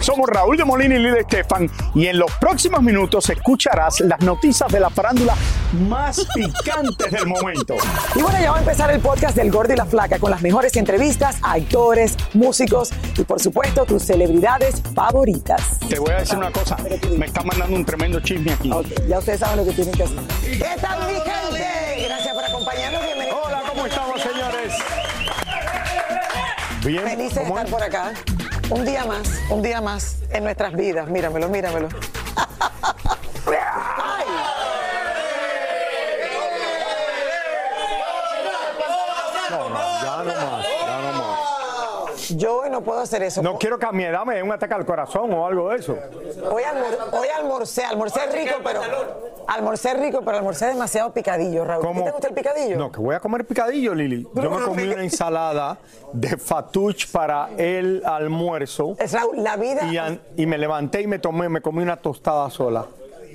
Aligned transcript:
Somos 0.00 0.28
Raúl 0.28 0.56
de 0.56 0.64
Molina 0.64 0.94
y 0.94 0.98
Lidia 0.98 1.20
Estefan 1.20 1.68
y 1.94 2.06
en 2.06 2.18
los 2.18 2.30
próximos 2.40 2.80
minutos 2.82 3.28
escucharás 3.28 4.00
las 4.00 4.20
noticias 4.20 4.70
de 4.72 4.80
la 4.80 4.88
farándula 4.88 5.34
más 5.88 6.26
picantes 6.34 7.10
del 7.10 7.26
momento. 7.26 7.76
Y 8.14 8.22
bueno, 8.22 8.38
ya 8.40 8.50
va 8.52 8.56
a 8.56 8.60
empezar 8.60 8.90
el 8.90 9.00
podcast 9.00 9.36
del 9.36 9.50
Gordi 9.50 9.74
y 9.74 9.76
la 9.76 9.84
Flaca 9.84 10.18
con 10.18 10.30
las 10.30 10.40
mejores 10.40 10.74
entrevistas 10.76 11.36
a 11.42 11.52
actores, 11.54 12.16
músicos 12.32 12.90
y 13.18 13.24
por 13.24 13.40
supuesto 13.40 13.84
tus 13.84 14.02
celebridades 14.04 14.80
favoritas. 14.94 15.78
Te 15.88 15.98
voy 15.98 16.10
a 16.12 16.20
decir 16.20 16.38
una 16.38 16.50
cosa, 16.52 16.76
me 17.18 17.26
está 17.26 17.42
mandando 17.42 17.76
un 17.76 17.84
tremendo 17.84 18.20
chisme 18.20 18.52
aquí. 18.52 18.70
Ok, 18.72 18.86
ya 19.08 19.18
ustedes 19.18 19.40
saben 19.40 19.58
lo 19.58 19.64
que 19.66 19.72
tienen 19.72 19.94
que 19.94 20.02
hacer. 20.04 20.18
¿Qué 20.42 20.80
tal 20.80 20.98
mi 21.08 21.14
gente? 21.14 22.06
Gracias 22.06 22.34
por 22.34 22.44
acompañarnos. 22.44 23.02
Bienvenidos. 23.02 23.38
Hola, 23.44 23.62
¿cómo 23.68 23.86
estamos, 23.86 24.20
señores? 24.22 24.74
Bien, 26.84 27.02
Felices 27.02 27.34
de 27.34 27.40
¿cómo 27.42 27.58
estar 27.58 27.66
es? 27.66 27.70
por 27.72 27.82
acá. 27.82 28.12
Un 28.70 28.84
día 28.84 29.06
más, 29.06 29.40
un 29.48 29.62
día 29.62 29.80
más 29.80 30.18
en 30.30 30.44
nuestras 30.44 30.74
vidas. 30.74 31.08
Míramelo, 31.08 31.48
míramelo. 31.48 31.88
Yo 42.36 42.58
hoy 42.62 42.70
no 42.70 42.82
puedo 42.82 43.00
hacer 43.00 43.22
eso. 43.22 43.42
No 43.42 43.58
quiero 43.58 43.78
que 43.78 43.86
a 43.86 43.92
mi 43.92 44.04
edad 44.04 44.24
me 44.24 44.34
dé 44.36 44.42
un 44.42 44.52
ataque 44.52 44.74
al 44.74 44.84
corazón 44.86 45.32
o 45.32 45.46
algo 45.46 45.70
de 45.70 45.76
eso. 45.76 45.96
Hoy, 46.50 46.62
almor- 46.62 46.98
hoy 47.18 47.28
almorcé, 47.36 47.84
almorcé 47.84 48.26
rico, 48.32 48.56
pero 48.64 48.80
almorcé 49.46 49.94
rico, 49.94 50.20
pero 50.24 50.38
almorcé 50.38 50.66
demasiado 50.66 51.12
picadillo, 51.12 51.64
Raúl. 51.64 51.86
¿A 51.86 51.92
ti 51.92 52.02
¿Te 52.04 52.10
gusta 52.10 52.28
el 52.28 52.34
picadillo? 52.34 52.76
No, 52.76 52.92
que 52.92 53.00
voy 53.00 53.14
a 53.14 53.20
comer 53.20 53.44
picadillo, 53.46 53.94
Lili. 53.94 54.26
Yo 54.34 54.50
me 54.50 54.62
comí 54.64 54.82
una 54.84 55.02
ensalada 55.02 55.78
de 56.12 56.36
fatuch 56.36 57.10
para 57.10 57.50
el 57.56 58.02
almuerzo 58.04 58.94
Es 58.98 59.12
Raúl, 59.12 59.42
la 59.42 59.56
vida, 59.56 59.84
y, 59.92 59.96
an- 59.96 60.20
y 60.36 60.46
me 60.46 60.58
levanté 60.58 61.02
y 61.02 61.06
me 61.06 61.18
tomé, 61.18 61.48
me 61.48 61.60
comí 61.60 61.82
una 61.82 61.96
tostada 61.96 62.50
sola. 62.50 62.86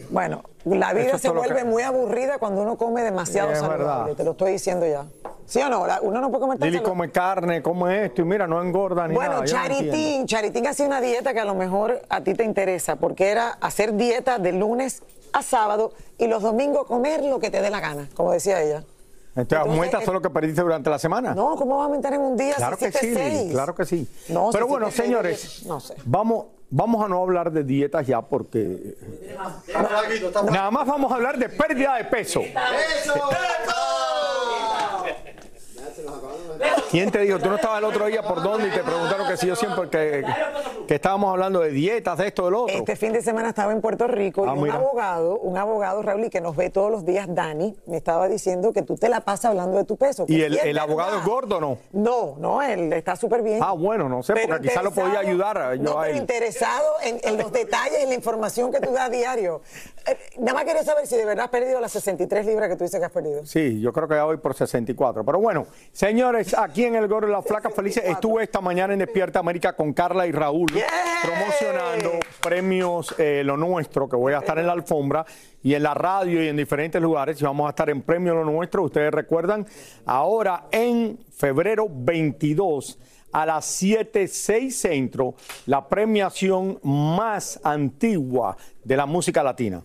Bueno, 0.10 0.44
la 0.66 0.94
vida 0.94 1.08
Eso 1.08 1.18
se 1.18 1.30
vuelve 1.30 1.58
que- 1.58 1.64
muy 1.66 1.84
aburrida 1.84 2.38
cuando 2.38 2.62
uno 2.62 2.78
come 2.78 3.02
demasiado 3.04 3.52
Es 3.52 3.60
saludable. 3.60 3.86
verdad. 3.86 4.16
Te 4.16 4.24
lo 4.24 4.32
estoy 4.32 4.52
diciendo 4.54 4.86
ya. 4.86 5.06
¿Sí 5.46 5.62
o 5.62 5.70
no? 5.70 5.86
Uno 6.04 6.22
no 6.22 6.30
puede 6.30 6.42
comer 6.42 6.58
tan 6.60 6.68
Lili 6.68 6.78
saludable. 6.78 6.90
come 7.02 7.12
carne, 7.12 7.62
come 7.62 8.06
esto 8.06 8.22
y 8.22 8.26
mira, 8.26 8.48
no 8.48 8.62
engorda 8.62 9.08
ni 9.08 9.16
Bueno, 9.16 9.42
nada. 9.42 9.46
no 9.46 9.48
entiendo. 9.52 9.68
Charitín, 9.92 10.26
Charitín 10.26 10.68
hacía 10.68 10.86
una 10.88 11.02
dieta 11.02 11.34
que 11.34 11.40
a 11.42 11.46
lo 11.46 11.56
mejor 11.56 12.02
a 12.10 12.22
ti 12.22 12.34
te 12.34 12.44
interesa, 12.44 12.96
porque 12.96 13.30
era 13.30 13.58
hacer 13.60 13.94
dieta 13.96 14.38
de 14.40 14.54
lunes 14.54 15.04
a 15.34 15.42
sábado 15.42 15.92
y 16.18 16.28
los 16.28 16.42
domingos 16.44 16.86
comer 16.88 17.24
lo 17.24 17.40
que 17.40 17.50
te 17.50 17.62
dé 17.62 17.70
la 17.70 17.80
gana, 17.82 18.08
como 18.16 18.32
decía 18.32 18.62
ella. 18.62 18.84
Entonces, 19.36 19.58
Entonces, 19.58 19.74
aumentas 19.78 20.02
eh, 20.02 20.06
todo 20.06 20.14
lo 20.14 20.22
que 20.22 20.30
perdiste 20.30 20.62
durante 20.62 20.90
la 20.92 21.00
semana. 21.00 21.34
No, 21.34 21.56
¿cómo 21.56 21.78
vas 21.78 21.84
a 21.84 21.86
aumentar 21.86 22.14
en 22.14 22.22
un 22.22 22.38
día 22.38 22.54
Claro 22.56 22.78
si 22.78 22.86
que 22.86 22.92
sí, 22.92 23.14
seis? 23.16 23.52
claro 23.52 23.74
que 23.76 23.86
sí. 23.86 24.08
No, 24.30 24.52
si 24.52 24.54
Pero 24.54 24.68
bueno, 24.68 24.86
seis, 24.92 24.96
señores, 25.04 25.66
no 25.66 25.80
sé. 25.80 25.96
vamos, 26.06 26.46
vamos 26.70 27.04
a 27.04 27.08
no 27.08 27.20
hablar 27.22 27.52
de 27.52 27.64
dietas 27.64 28.06
ya 28.06 28.22
porque 28.22 28.96
nada 30.52 30.70
más 30.70 30.86
vamos 30.86 31.12
a 31.12 31.16
hablar 31.16 31.40
de 31.40 31.50
pérdida 31.50 31.96
de 31.96 32.04
peso. 32.06 32.42
¿Quién 36.94 37.10
te 37.10 37.18
dijo? 37.20 37.40
Tú 37.40 37.50
no 37.50 37.56
estabas 37.56 37.80
el 37.80 37.86
otro 37.86 38.06
día 38.06 38.22
por 38.22 38.44
dónde 38.44 38.68
y 38.68 38.72
te 38.72 38.84
preguntaron 38.84 39.28
que 39.28 39.36
si 39.36 39.48
yo 39.48 39.56
siempre 39.56 39.90
que, 39.90 40.24
que 40.88 40.94
estábamos 40.94 41.32
hablando 41.32 41.62
de 41.62 41.72
dietas, 41.72 42.20
de 42.20 42.28
esto, 42.28 42.46
de 42.46 42.52
lo 42.52 42.62
otro. 42.66 42.76
Este 42.78 42.96
fin 42.96 43.12
de 43.14 43.24
semana 43.24 43.50
estaba 43.50 43.72
en 43.72 43.82
Puerto 43.82 44.06
Rico 44.08 44.46
Ah, 44.48 44.54
y 44.54 44.58
un 44.60 44.64
mira. 44.66 44.76
abogado, 44.76 45.40
un 45.40 45.58
abogado, 45.58 46.04
Raúl, 46.04 46.26
y 46.26 46.30
que 46.30 46.40
nos 46.40 46.56
ve 46.56 46.70
todos 46.70 46.92
los 46.92 47.04
días, 47.04 47.26
Dani, 47.34 47.76
me 47.88 47.98
estaba 47.98 48.28
diciendo 48.28 48.74
que 48.74 48.84
tú 48.84 48.96
te 48.96 49.10
la 49.10 49.22
pasas 49.22 49.46
hablando 49.46 49.78
de 49.80 49.86
tu 49.86 49.98
peso. 49.98 50.26
¿Y 50.28 50.44
el, 50.44 50.56
el 50.60 50.78
abogado 50.78 51.18
es 51.18 51.26
gordo 51.26 51.58
o 51.58 51.62
no? 51.62 51.78
No, 51.94 52.36
no, 52.38 52.62
él 52.62 52.94
está 52.94 53.16
súper 53.16 53.42
bien. 53.42 53.60
Ah, 53.64 53.72
bueno, 53.72 54.08
no 54.08 54.22
sé, 54.22 54.34
Pero 54.36 54.50
porque 54.50 54.68
quizás 54.68 54.84
lo 54.84 54.92
podía 54.92 55.18
ayudar 55.18 55.58
a- 55.58 55.76
yo 55.76 55.82
no, 55.82 55.92
a 55.98 56.04
pero 56.04 56.14
él. 56.14 56.18
interesado 56.22 56.86
en, 57.04 57.20
en 57.24 57.38
los 57.40 57.52
detalles 57.52 58.02
y 58.02 58.04
en 58.04 58.10
la 58.10 58.16
información 58.16 58.72
que 58.72 58.80
tú 58.80 58.92
das 58.92 59.08
a 59.08 59.10
diario. 59.10 59.62
Eh, 60.06 60.16
nada 60.38 60.54
más 60.54 60.64
quería 60.66 60.84
saber 60.84 61.08
si 61.08 61.16
de 61.16 61.26
verdad 61.26 61.46
has 61.46 61.50
perdido 61.52 61.80
las 61.80 61.92
63 61.94 62.46
libras 62.46 62.70
que 62.70 62.76
tú 62.76 62.84
dices 62.84 63.00
que 63.00 63.06
has 63.08 63.12
perdido. 63.12 63.44
Sí, 63.48 63.82
yo 63.82 63.92
creo 63.94 64.08
que 64.08 64.14
ya 64.16 64.26
voy 64.26 64.38
por 64.38 64.54
64. 64.54 65.24
Pero 65.24 65.40
bueno, 65.40 65.66
señores, 65.92 66.54
aquí 66.56 66.83
en 66.86 66.96
El 66.96 67.08
Gordo 67.08 67.28
y 67.28 67.32
la 67.32 67.42
Flaca 67.42 67.70
Felices, 67.70 68.04
estuve 68.06 68.44
esta 68.44 68.60
mañana 68.60 68.94
en 68.94 69.00
Despierta 69.00 69.40
América 69.40 69.74
con 69.74 69.94
Carla 69.94 70.28
y 70.28 70.32
Raúl 70.32 70.68
promocionando 71.24 72.20
premios 72.42 73.16
eh, 73.18 73.42
Lo 73.46 73.58
Nuestro, 73.58 74.10
que 74.10 74.16
voy 74.16 74.34
a 74.34 74.40
estar 74.40 74.58
en 74.60 74.68
la 74.68 74.74
alfombra 74.74 75.26
y 75.62 75.74
en 75.76 75.84
la 75.84 75.94
radio 75.94 76.44
y 76.44 76.48
en 76.48 76.58
diferentes 76.58 77.02
lugares. 77.02 77.40
Y 77.42 77.46
vamos 77.46 77.68
a 77.68 77.70
estar 77.70 77.90
en 77.90 78.02
Premio 78.02 78.34
Lo 78.34 78.44
Nuestro, 78.44 78.84
ustedes 78.84 79.14
recuerdan, 79.14 79.66
ahora 80.06 80.66
en 80.72 81.20
febrero 81.36 81.88
22 81.90 83.00
a 83.32 83.46
las 83.46 83.66
7, 83.66 84.28
6 84.28 84.78
centro, 84.78 85.36
la 85.66 85.88
premiación 85.88 86.80
más 86.84 87.60
antigua 87.64 88.58
de 88.84 88.98
la 88.98 89.06
música 89.06 89.42
latina. 89.42 89.84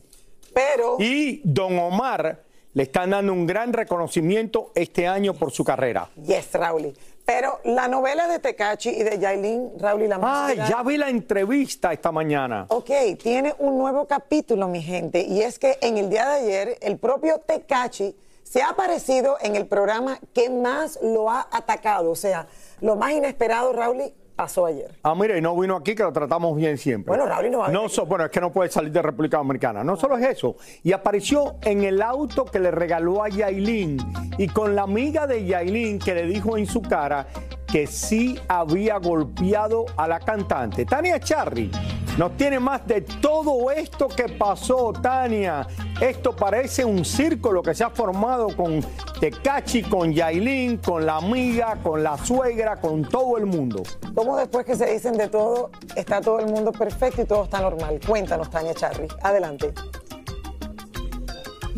Pero 0.53 0.97
Y 0.98 1.41
Don 1.44 1.78
Omar 1.78 2.47
le 2.78 2.84
están 2.84 3.11
dando 3.11 3.33
un 3.33 3.44
gran 3.44 3.72
reconocimiento 3.72 4.71
este 4.72 5.09
año 5.09 5.34
por 5.34 5.50
su 5.50 5.65
carrera. 5.65 6.09
Yes, 6.25 6.53
Raúl. 6.53 6.94
Pero 7.27 7.59
la 7.65 7.89
novela 7.89 8.28
de 8.28 8.39
Tecachi 8.39 8.91
y 8.91 9.03
de 9.03 9.19
Yailin, 9.19 9.72
Raúl 9.81 10.03
y 10.03 10.06
la 10.06 10.16
música- 10.19 10.69
ya 10.69 10.84
vi 10.84 10.97
la 10.97 11.09
entrevista 11.11 11.93
esta 11.93 12.12
mañana. 12.12 12.66
Ok, 12.69 12.89
tiene 13.21 13.53
un 13.59 13.78
nuevo 13.78 14.06
capítulo, 14.06 14.69
mi 14.69 14.81
gente, 14.81 15.21
y 15.22 15.43
es 15.43 15.59
que 15.59 15.77
en 15.81 15.99
el 15.99 16.09
día 16.09 16.28
de 16.28 16.34
ayer 16.37 16.78
el 16.81 16.99
propio 16.99 17.41
Tecachi 17.41 18.15
se 18.44 18.62
ha 18.62 18.69
aparecido 18.69 19.39
en 19.41 19.56
el 19.56 19.66
programa 19.66 20.21
que 20.33 20.49
más 20.49 21.00
lo 21.03 21.28
ha 21.33 21.49
atacado, 21.50 22.13
o 22.13 22.16
sea, 22.16 22.47
lo 22.80 22.95
más 22.95 23.10
inesperado, 23.10 23.72
Raúl, 23.72 24.04
pasó 24.39 24.67
ayer. 24.67 24.89
Ah, 25.03 25.17
mira, 25.17 25.37
y 25.37 25.41
no 25.41 25.59
vino 25.59 25.75
aquí 25.75 25.97
que 25.97 26.05
lo 26.05 26.13
tratamos 26.13 26.57
bien 26.57 26.79
siempre. 26.79 27.09
Bueno, 27.09 27.27
Raúl 27.27 27.51
no 27.51 27.59
va 27.59 27.67
a 27.67 27.89
so- 27.89 28.07
Bueno, 28.07 28.25
es 28.25 28.31
que 28.31 28.41
no 28.41 28.53
puede 28.53 28.71
salir 28.71 28.93
de 28.93 29.03
República 29.03 29.39
Dominicana. 29.39 29.83
No 29.83 29.97
solo 29.97 30.17
es 30.17 30.25
eso. 30.29 30.55
Y 30.85 30.93
apareció 30.93 31.57
en 31.63 31.83
el 31.83 32.01
auto 32.01 32.45
que 32.45 32.61
le 32.61 32.71
regaló 32.71 33.25
a 33.25 33.29
Yailin 33.29 33.99
y 34.39 34.47
con 34.47 34.77
la 34.77 34.83
amiga 34.83 35.27
de 35.27 35.45
Yailin 35.45 35.99
que 35.99 36.15
le 36.15 36.23
dijo 36.27 36.57
en 36.57 36.67
su 36.67 36.81
cara 36.83 37.27
que 37.67 37.89
sí 37.89 38.39
había 38.47 38.99
golpeado 38.99 39.87
a 39.97 40.07
la 40.07 40.21
cantante. 40.21 40.85
Tania 40.87 41.19
Charry 41.19 41.71
nos 42.18 42.36
tiene 42.36 42.59
más 42.59 42.84
de 42.84 43.00
todo 43.00 43.70
esto 43.70 44.09
que 44.09 44.28
pasó, 44.28 44.92
Tania. 44.92 45.65
Esto 46.00 46.34
parece 46.34 46.84
un 46.84 47.04
círculo 47.04 47.62
que 47.62 47.72
se 47.76 47.84
ha 47.84 47.91
formado 47.91 48.48
con 48.56 48.84
Tecachi, 49.20 49.84
con 49.84 50.12
Yailin, 50.12 50.78
con 50.78 51.06
la 51.06 51.18
amiga, 51.18 51.78
con 51.80 52.03
la 52.03 52.18
suegra, 52.18 52.76
con 52.76 53.04
todo 53.04 53.38
el 53.38 53.47
mundo. 53.47 53.84
Como 54.16 54.36
después 54.36 54.66
que 54.66 54.74
se 54.74 54.92
dicen 54.92 55.16
de 55.16 55.28
todo, 55.28 55.70
está 55.94 56.20
todo 56.20 56.41
el 56.41 56.47
mundo 56.47 56.72
perfecto 56.72 57.22
y 57.22 57.24
todo 57.24 57.44
está 57.44 57.60
normal. 57.60 58.00
Cuéntanos, 58.04 58.50
Tania 58.50 58.74
Charry. 58.74 59.06
Adelante. 59.22 59.72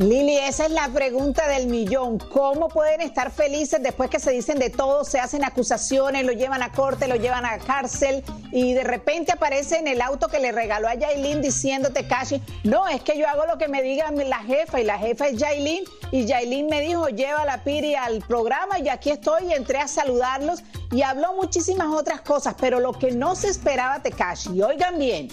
Lili, 0.01 0.39
esa 0.39 0.65
es 0.65 0.71
la 0.71 0.89
pregunta 0.89 1.47
del 1.47 1.67
millón. 1.67 2.17
¿Cómo 2.17 2.71
pueden 2.71 3.03
estar 3.03 3.31
felices 3.31 3.83
después 3.83 4.09
que 4.09 4.19
se 4.19 4.31
dicen 4.31 4.59
de 4.59 4.71
todo, 4.71 5.05
se 5.05 5.21
hacen 5.21 5.45
acusaciones, 5.45 6.25
lo 6.25 6.33
llevan 6.33 6.63
a 6.63 6.73
corte, 6.73 7.07
lo 7.07 7.17
llevan 7.17 7.45
a 7.45 7.59
cárcel 7.59 8.25
y 8.51 8.73
de 8.73 8.83
repente 8.83 9.33
aparece 9.33 9.77
en 9.77 9.89
el 9.89 10.01
auto 10.01 10.29
que 10.29 10.41
le 10.41 10.53
regaló 10.53 10.89
a 10.89 10.95
Yailin 10.95 11.43
diciéndote 11.43 12.09
casi, 12.09 12.41
no, 12.65 12.89
es 12.89 13.03
que 13.03 13.19
yo 13.19 13.29
hago 13.29 13.45
lo 13.45 13.59
que 13.59 13.69
me 13.69 13.83
diga 13.83 14.11
la 14.11 14.39
jefa 14.39 14.81
y 14.81 14.85
la 14.85 14.97
jefa 14.97 15.29
es 15.29 15.37
Yailin 15.37 15.85
y 16.13 16.25
Yailin 16.25 16.69
me 16.69 16.81
dijo, 16.81 17.11
lleva 17.11 17.45
la 17.45 17.63
Piri 17.63 17.95
al 17.95 18.21
programa 18.21 18.79
y 18.79 18.89
aquí 18.89 19.11
estoy 19.11 19.49
y 19.49 19.53
entré 19.53 19.81
a 19.81 19.87
saludarlos 19.87 20.63
y 20.93 21.03
habló 21.03 21.35
muchísimas 21.35 21.89
otras 21.89 22.23
cosas, 22.23 22.55
pero 22.59 22.81
lo 22.81 22.95
que 22.95 23.13
no 23.13 23.37
se 23.37 23.49
esperaba 23.49 24.01
Tekashi, 24.01 24.63
oigan 24.63 24.99
bien, 24.99 25.29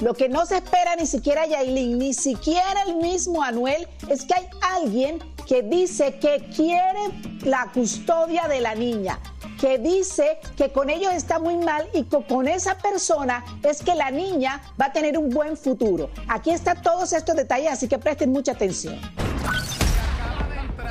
lo 0.00 0.14
que 0.14 0.28
no 0.28 0.46
se 0.46 0.56
espera 0.56 0.96
ni 0.96 1.06
siquiera 1.06 1.46
Yailin, 1.46 1.98
ni 1.98 2.14
siquiera 2.14 2.82
el 2.86 2.96
mismo 2.96 3.42
Anuel, 3.42 3.88
es 4.08 4.24
que 4.24 4.34
hay 4.34 4.48
alguien 4.60 5.18
que 5.46 5.62
dice 5.62 6.18
que 6.18 6.44
quiere 6.54 7.00
la 7.42 7.70
custodia 7.72 8.46
de 8.48 8.60
la 8.60 8.74
niña, 8.74 9.18
que 9.60 9.78
dice 9.78 10.38
que 10.56 10.70
con 10.70 10.90
ellos 10.90 11.12
está 11.12 11.38
muy 11.38 11.56
mal 11.56 11.88
y 11.92 12.04
que 12.04 12.22
con 12.24 12.46
esa 12.46 12.76
persona 12.76 13.44
es 13.62 13.82
que 13.82 13.94
la 13.94 14.10
niña 14.10 14.62
va 14.80 14.86
a 14.86 14.92
tener 14.92 15.18
un 15.18 15.30
buen 15.30 15.56
futuro. 15.56 16.10
Aquí 16.28 16.50
están 16.50 16.80
todos 16.82 17.12
estos 17.12 17.34
detalles, 17.34 17.72
así 17.72 17.88
que 17.88 17.98
presten 17.98 18.30
mucha 18.30 18.52
atención. 18.52 19.00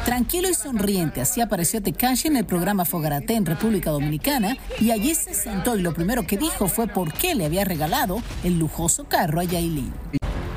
Tranquilo 0.07 0.49
y 0.49 0.53
sonriente, 0.53 1.19
así 1.19 1.41
apareció 1.41 1.83
Tekashi 1.83 2.29
en 2.29 2.37
el 2.37 2.45
programa 2.45 2.85
Fogarate 2.85 3.35
en 3.35 3.45
República 3.45 3.91
Dominicana 3.91 4.55
y 4.79 4.91
allí 4.91 5.13
se 5.13 5.33
sentó 5.33 5.75
y 5.75 5.81
lo 5.81 5.93
primero 5.93 6.25
que 6.25 6.37
dijo 6.37 6.69
fue 6.69 6.87
por 6.87 7.11
qué 7.11 7.35
le 7.35 7.43
había 7.43 7.65
regalado 7.65 8.21
el 8.45 8.57
lujoso 8.57 9.03
carro 9.09 9.41
a 9.41 9.43
Yailin. 9.43 9.91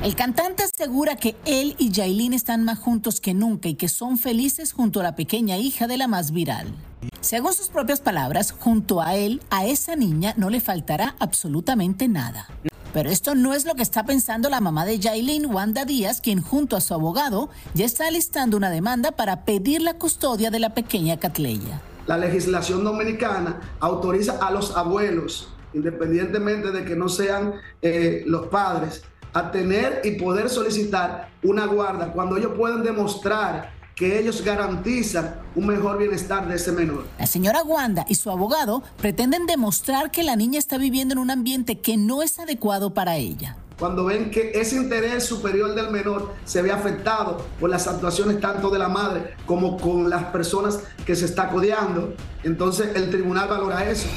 El 0.03 0.15
cantante 0.15 0.63
asegura 0.63 1.17
que 1.17 1.35
él 1.43 1.75
y 1.77 1.91
Yailin 1.91 2.33
están 2.33 2.63
más 2.63 2.79
juntos 2.79 3.19
que 3.19 3.33
nunca 3.33 3.67
y 3.67 3.75
que 3.75 3.89
son 3.89 4.17
felices 4.17 4.71
junto 4.71 5.01
a 5.01 5.03
la 5.03 5.15
pequeña 5.15 5.57
hija 5.57 5.85
de 5.85 5.97
la 5.97 6.07
más 6.07 6.31
viral. 6.31 6.73
Según 7.19 7.51
sus 7.51 7.67
propias 7.67 7.99
palabras, 7.99 8.53
junto 8.57 9.01
a 9.01 9.15
él, 9.15 9.41
a 9.49 9.65
esa 9.65 9.97
niña 9.97 10.33
no 10.37 10.49
le 10.49 10.61
faltará 10.61 11.17
absolutamente 11.19 12.07
nada. 12.07 12.47
Pero 12.93 13.09
esto 13.09 13.35
no 13.35 13.53
es 13.53 13.65
lo 13.65 13.75
que 13.75 13.83
está 13.83 14.05
pensando 14.05 14.49
la 14.49 14.59
mamá 14.59 14.85
de 14.85 14.99
Yailin, 14.99 15.45
Wanda 15.45 15.85
Díaz, 15.85 16.19
quien 16.19 16.41
junto 16.41 16.75
a 16.75 16.81
su 16.81 16.93
abogado 16.93 17.49
ya 17.73 17.85
está 17.85 18.07
alistando 18.07 18.57
una 18.57 18.69
demanda 18.69 19.11
para 19.11 19.45
pedir 19.45 19.81
la 19.81 19.93
custodia 19.93 20.51
de 20.51 20.59
la 20.59 20.73
pequeña 20.73 21.17
Catleya. 21.17 21.81
La 22.07 22.17
legislación 22.17 22.83
dominicana 22.83 23.61
autoriza 23.79 24.37
a 24.45 24.51
los 24.51 24.75
abuelos, 24.75 25.47
independientemente 25.73 26.71
de 26.71 26.83
que 26.83 26.95
no 26.95 27.07
sean 27.07 27.53
eh, 27.81 28.23
los 28.25 28.47
padres, 28.47 29.03
a 29.33 29.51
tener 29.51 30.01
y 30.03 30.11
poder 30.19 30.49
solicitar 30.49 31.29
una 31.43 31.65
guarda 31.67 32.11
cuando 32.11 32.35
ellos 32.35 32.51
pueden 32.57 32.83
demostrar 32.83 33.71
que 34.01 34.17
ellos 34.17 34.43
garantizan 34.43 35.35
un 35.53 35.67
mejor 35.67 35.99
bienestar 35.99 36.47
de 36.47 36.55
ese 36.55 36.71
menor. 36.71 37.05
La 37.19 37.27
señora 37.27 37.61
Wanda 37.61 38.03
y 38.09 38.15
su 38.15 38.31
abogado 38.31 38.81
pretenden 38.97 39.45
demostrar 39.45 40.09
que 40.09 40.23
la 40.23 40.35
niña 40.35 40.57
está 40.57 40.79
viviendo 40.79 41.13
en 41.13 41.19
un 41.19 41.29
ambiente 41.29 41.81
que 41.81 41.97
no 41.97 42.23
es 42.23 42.39
adecuado 42.39 42.95
para 42.95 43.17
ella. 43.17 43.57
Cuando 43.77 44.05
ven 44.05 44.31
que 44.31 44.53
ese 44.55 44.77
interés 44.77 45.23
superior 45.23 45.75
del 45.75 45.91
menor 45.91 46.33
se 46.45 46.63
ve 46.63 46.71
afectado 46.71 47.45
por 47.59 47.69
las 47.69 47.85
actuaciones 47.85 48.39
tanto 48.39 48.71
de 48.71 48.79
la 48.79 48.87
madre 48.89 49.35
como 49.45 49.77
con 49.77 50.09
las 50.09 50.23
personas 50.31 50.79
que 51.05 51.15
se 51.15 51.25
está 51.25 51.49
codeando, 51.49 52.15
entonces 52.43 52.95
el 52.95 53.11
tribunal 53.11 53.49
valora 53.49 53.87
eso. 53.87 54.07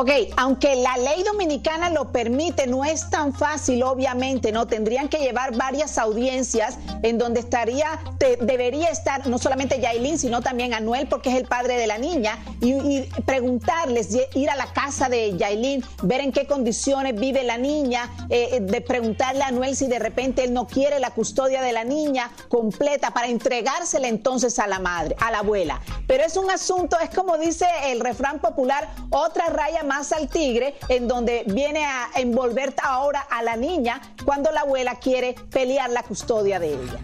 Ok, 0.00 0.08
aunque 0.38 0.76
la 0.76 0.96
ley 0.96 1.22
dominicana 1.24 1.90
lo 1.90 2.10
permite, 2.10 2.66
no 2.66 2.86
es 2.86 3.10
tan 3.10 3.34
fácil, 3.34 3.82
obviamente, 3.82 4.50
¿no? 4.50 4.66
Tendrían 4.66 5.10
que 5.10 5.18
llevar 5.18 5.54
varias 5.54 5.98
audiencias 5.98 6.78
en 7.02 7.18
donde 7.18 7.40
estaría, 7.40 8.00
debería 8.40 8.88
estar 8.88 9.26
no 9.26 9.36
solamente 9.36 9.78
Yailin, 9.78 10.18
sino 10.18 10.40
también 10.40 10.72
Anuel, 10.72 11.06
porque 11.06 11.28
es 11.28 11.36
el 11.36 11.44
padre 11.44 11.76
de 11.76 11.86
la 11.86 11.98
niña, 11.98 12.38
y, 12.62 13.02
preguntarles, 13.26 14.16
ir 14.32 14.48
a 14.48 14.56
la 14.56 14.72
casa 14.72 15.10
de 15.10 15.36
Yailin, 15.36 15.84
ver 16.02 16.22
en 16.22 16.32
qué 16.32 16.46
condiciones 16.46 17.20
vive 17.20 17.42
la 17.42 17.58
niña, 17.58 18.10
eh, 18.30 18.48
eh, 18.52 18.60
de 18.60 18.80
preguntarle 18.80 19.42
a 19.42 19.48
Anuel 19.48 19.76
si 19.76 19.86
de 19.86 19.98
repente 19.98 20.44
él 20.44 20.54
no 20.54 20.66
quiere 20.66 20.98
la 20.98 21.10
custodia 21.10 21.60
de 21.60 21.72
la 21.72 21.84
niña 21.84 22.30
completa 22.48 23.10
para 23.10 23.26
entregársela 23.26 24.08
entonces 24.08 24.58
a 24.60 24.66
la 24.66 24.78
madre, 24.78 25.14
a 25.20 25.30
la 25.30 25.40
abuela. 25.40 25.78
Pero 26.06 26.24
es 26.24 26.38
un 26.38 26.50
asunto, 26.50 26.98
es 27.00 27.10
como 27.10 27.36
dice 27.36 27.66
el 27.84 28.00
refrán 28.00 28.38
popular, 28.38 28.88
otra 29.10 29.44
raya 29.48 29.84
más 29.90 30.12
al 30.12 30.28
tigre, 30.28 30.76
en 30.88 31.08
donde 31.08 31.42
viene 31.48 31.84
a 31.84 32.10
envolver 32.14 32.72
ahora 32.80 33.26
a 33.28 33.42
la 33.42 33.56
niña 33.56 34.00
cuando 34.24 34.52
la 34.52 34.60
abuela 34.60 35.00
quiere 35.00 35.34
pelear 35.50 35.90
la 35.90 36.04
custodia 36.04 36.60
de 36.60 36.74
ella. 36.74 37.00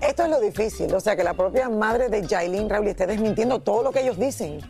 Esto 0.00 0.22
es 0.22 0.28
lo 0.30 0.40
difícil, 0.40 0.94
o 0.94 1.00
sea, 1.00 1.16
que 1.16 1.24
la 1.24 1.34
propia 1.34 1.68
madre 1.68 2.08
de 2.08 2.24
Jailin 2.24 2.70
Raúl 2.70 2.86
esté 2.86 3.08
desmintiendo 3.08 3.60
todo 3.60 3.82
lo 3.82 3.90
que 3.90 4.02
ellos 4.02 4.20
dicen. 4.20 4.60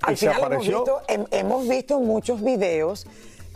Al 0.00 0.16
final 0.16 0.50
hemos 0.50 0.66
visto, 0.66 1.02
hemos 1.08 1.68
visto 1.68 2.00
muchos 2.00 2.42
videos 2.42 3.06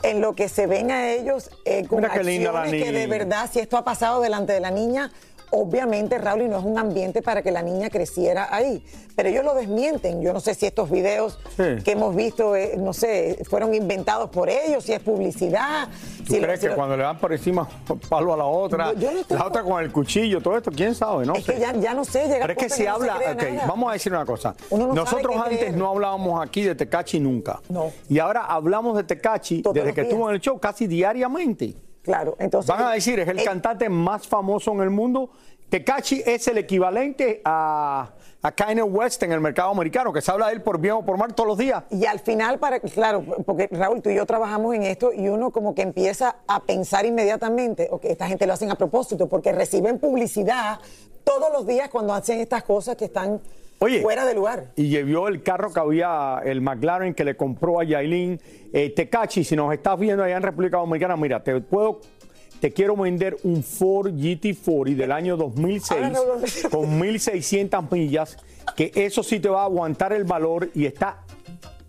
en 0.03 0.21
lo 0.21 0.35
que 0.35 0.51
se 0.51 0.67
ven 0.67 0.91
a 0.91 1.11
ellos 1.11 1.51
eh, 1.65 1.87
con 1.87 2.05
acciones 2.05 2.71
que 2.71 2.93
de 2.93 3.07
verdad, 3.07 3.49
si 3.51 3.61
esto 3.61 3.79
ha 3.79 3.85
pasado 3.85 4.21
delante 4.21 4.53
de 4.53 4.61
la 4.61 4.71
niña, 4.71 5.13
Obviamente, 5.52 6.19
Raúl, 6.19 6.43
y 6.43 6.49
no 6.49 6.58
es 6.58 6.64
un 6.64 6.79
ambiente 6.79 7.23
para 7.23 7.43
que 7.43 7.50
la 7.50 7.62
niña 7.62 7.91
creciera 7.91 8.49
ahí. 8.55 8.85
Pero 9.17 9.29
ellos 9.29 9.44
lo 9.44 9.55
desmienten. 9.55 10.23
Yo 10.23 10.32
no 10.32 10.41
sé 10.41 10.55
si 10.55 10.67
estos 10.67 10.91
videos 10.91 11.38
que 11.56 11.93
hemos 11.93 12.14
visto, 12.14 12.55
eh, 12.56 12.76
no 12.79 12.93
sé, 12.93 13.38
fueron 13.49 13.75
inventados 13.75 14.31
por 14.31 14.49
ellos, 14.49 14.85
si 14.85 14.93
es 14.93 15.00
publicidad. 15.00 15.88
¿Tú 16.26 16.35
crees 16.35 16.61
que 16.61 16.70
cuando 16.70 16.97
le 16.97 17.02
dan 17.02 17.19
por 17.19 17.32
encima 17.32 17.69
palo 18.08 18.32
a 18.32 18.37
la 18.37 18.44
otra, 18.44 18.93
la 19.29 19.47
otra 19.47 19.62
con 19.62 19.82
el 19.82 19.93
cuchillo, 19.93 20.41
todo 20.41 20.56
esto, 20.56 20.70
quién 20.70 20.94
sabe? 20.94 21.26
No 21.26 21.35
es 21.35 21.44
que 21.44 21.58
ya, 21.58 21.94
no 21.94 22.05
sé. 22.05 22.29
Llega 22.29 22.47
Pero 22.47 22.52
es 22.52 22.58
que 22.58 22.70
si 22.70 22.87
habla, 22.87 23.19
vamos 23.67 23.91
a 23.91 23.93
decir 23.94 24.12
una 24.12 24.25
cosa. 24.25 24.55
Nosotros 24.70 25.37
antes 25.37 25.75
no 25.75 25.88
hablábamos 25.88 26.41
aquí 26.43 26.62
de 26.62 26.75
Tecachi 26.75 27.20
nunca. 27.20 27.61
No. 27.69 27.91
Y 28.08 28.19
ahora 28.19 28.47
hablamos 28.47 28.97
de 28.97 29.05
Tecachi 29.05 29.62
desde 29.75 29.93
que 29.93 30.02
estuvo 30.02 30.29
en 30.29 30.37
el 30.37 30.41
show 30.41 30.58
casi 30.58 30.87
diariamente. 30.87 31.75
Claro, 32.11 32.37
entonces. 32.41 32.69
Van 32.69 32.85
a 32.85 32.91
decir, 32.91 33.21
es 33.21 33.29
el, 33.29 33.45
cantante 33.45 33.89
más 33.89 34.27
famoso 34.27 34.73
en 34.73 34.81
el 34.81 34.91
mundo. 34.91 35.31
Tekashi 35.69 36.25
es 36.27 36.49
el 36.49 36.59
equivalente 36.59 37.41
a, 37.45 38.11
a 38.43 38.51
Kanye 38.51 38.83
West 38.83 39.23
en 39.23 39.31
el 39.31 39.41
mercado 39.41 39.71
americano, 39.71 40.12
que 40.12 40.21
se 40.21 40.33
habla 40.33 40.49
de 40.49 40.55
él 40.55 40.62
por 40.62 40.81
bien 40.81 40.95
o 40.95 41.05
por 41.05 41.17
mal 41.17 41.33
todos 41.37 41.47
los 41.47 41.57
días. 41.57 41.85
Y 41.89 42.07
al 42.07 42.19
final, 42.19 42.59
para, 42.59 42.81
claro, 42.81 43.25
porque 43.47 43.69
Raúl, 43.71 44.03
tú 44.03 44.11
y 44.11 44.17
yo 44.17 44.27
trabajamos 44.27 44.75
en 44.75 44.83
esto 44.83 45.12
y 45.12 45.29
uno 45.29 45.53
como 45.53 45.73
que 45.73 45.83
empieza 45.83 46.35
a 46.49 46.59
pensar 46.59 47.07
inmediatamente, 47.07 47.87
ok, 47.93 48.07
esta 48.07 48.27
gente 48.27 48.45
lo 48.45 48.55
hacen 48.55 48.73
a 48.73 48.75
propósito, 48.75 49.29
porque 49.29 49.53
reciben 49.53 50.01
publicidad 50.01 50.81
todos 51.23 51.53
los 51.53 51.65
días 51.65 51.91
cuando 51.91 52.12
hacen 52.12 52.41
estas 52.41 52.65
cosas 52.65 52.97
que 52.97 53.05
están 53.05 53.41
fuera 54.03 54.26
de 54.26 54.35
lugar. 54.35 54.73
Y 54.76 54.88
llevó 54.88 55.28
el 55.28 55.43
carro 55.43 55.73
que 55.73 55.81
había, 55.81 56.40
el 56.45 56.61
McLaren 56.61 57.14
que 57.14 57.25
le 57.25 57.37
compró 57.37 57.81
a 57.81 57.85
Yailin. 57.85 58.40
Eh, 58.73 58.90
Tecachi, 58.90 59.45
si 59.45 59.57
nos 59.57 59.73
estás 59.73 59.99
viendo 59.99 60.23
allá 60.23 60.37
en 60.37 60.43
República 60.43 60.76
Dominicana, 60.78 61.16
mira, 61.16 61.43
te 61.43 61.61
puedo 61.61 62.00
te 62.61 62.73
quiero 62.73 62.95
vender 62.95 63.38
un 63.43 63.62
Ford 63.62 64.12
GT40 64.12 64.95
del 64.95 65.12
año 65.12 65.37
2006 65.38 66.69
con 66.71 67.00
1600 67.00 67.90
millas, 67.90 68.37
que 68.76 68.93
eso 68.95 69.23
sí 69.23 69.40
te 69.40 69.49
va 69.49 69.62
a 69.62 69.64
aguantar 69.64 70.12
el 70.12 70.25
valor 70.25 70.71
y 70.75 70.85
está 70.85 71.25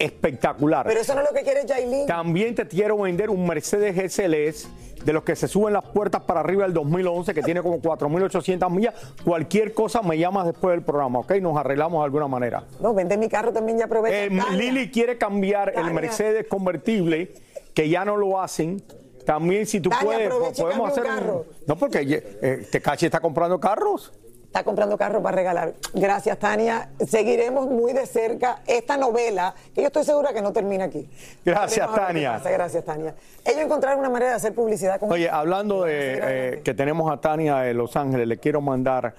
espectacular. 0.06 0.86
Pero 0.88 1.00
eso 1.00 1.14
no 1.14 1.22
es 1.22 1.28
lo 1.30 1.36
que 1.36 1.44
quiere 1.44 1.68
Jailin. 1.68 2.06
También 2.08 2.56
te 2.56 2.68
quiero 2.68 2.98
vender 2.98 3.30
un 3.30 3.48
Mercedes 3.48 3.96
GLS 3.96 4.68
de 5.06 5.14
los 5.14 5.24
que 5.24 5.36
se 5.36 5.48
suben 5.48 5.74
las 5.74 5.84
puertas 5.84 6.22
para 6.24 6.42
arriba 6.42 6.64
del 6.64 6.74
2011, 6.74 7.34
que 7.34 7.42
tiene 7.42 7.62
como 7.62 7.82
4.800 7.82 8.70
millas. 8.70 8.94
Cualquier 9.24 9.74
cosa 9.74 10.02
me 10.02 10.18
llamas 10.18 10.46
después 10.46 10.76
del 10.76 10.84
programa, 10.84 11.20
¿ok? 11.20 11.34
Nos 11.42 11.58
arreglamos 11.58 12.02
de 12.02 12.06
alguna 12.06 12.28
manera. 12.28 12.64
No, 12.80 12.94
vende 12.94 13.18
mi 13.18 13.30
carro 13.30 13.52
también 13.52 13.80
ya 13.80 13.86
aprovecha. 13.86 14.26
Eh, 14.26 14.30
Lili 14.54 14.92
quiere 14.92 15.18
cambiar 15.18 15.74
el 15.76 15.94
Mercedes 15.94 16.48
convertible, 16.48 17.34
que 17.74 17.90
ya 17.90 18.06
no 18.06 18.18
lo 18.18 18.42
hacen. 18.42 18.84
También 19.26 19.68
si 19.68 19.80
tú 19.80 19.92
puedes, 20.02 20.34
podemos 20.58 20.92
hacer... 20.92 21.06
Un... 21.06 21.44
No, 21.68 21.76
porque 21.76 22.24
eh, 22.42 22.68
Tecachi 22.72 23.06
está 23.06 23.20
comprando 23.20 23.60
carros 23.60 24.12
está 24.52 24.66
comprando 24.66 24.98
carros 24.98 25.24
para 25.24 25.38
regalar. 25.38 25.74
Gracias, 25.94 26.38
Tania. 26.38 26.90
Seguiremos 27.08 27.70
muy 27.70 27.94
de 27.94 28.06
cerca 28.06 28.62
esta 28.68 28.98
novela, 28.98 29.56
que 29.74 29.80
yo 29.80 29.88
estoy 29.88 30.04
segura 30.04 30.34
que 30.34 30.42
no 30.42 30.52
termina 30.52 30.84
aquí. 30.84 31.10
Gracias, 31.46 31.90
Tania. 31.96 32.38
Gracias, 32.44 32.84
Tania. 32.84 33.16
Ellos 33.46 33.62
encontraron 33.62 34.02
una 34.02 34.10
manera 34.10 34.32
de 34.32 34.36
hacer 34.36 34.54
publicidad 34.54 35.00
con 35.00 35.10
Oye, 35.10 35.30
hablando 35.30 35.86
de 35.86 36.20
eh, 36.22 36.62
que 36.66 36.74
tenemos 36.74 37.10
a 37.10 37.22
Tania 37.22 37.60
de 37.60 37.74
Los 37.74 37.96
Ángeles, 37.96 38.28
le 38.28 38.40
quiero 38.40 38.60
mandar 38.60 39.16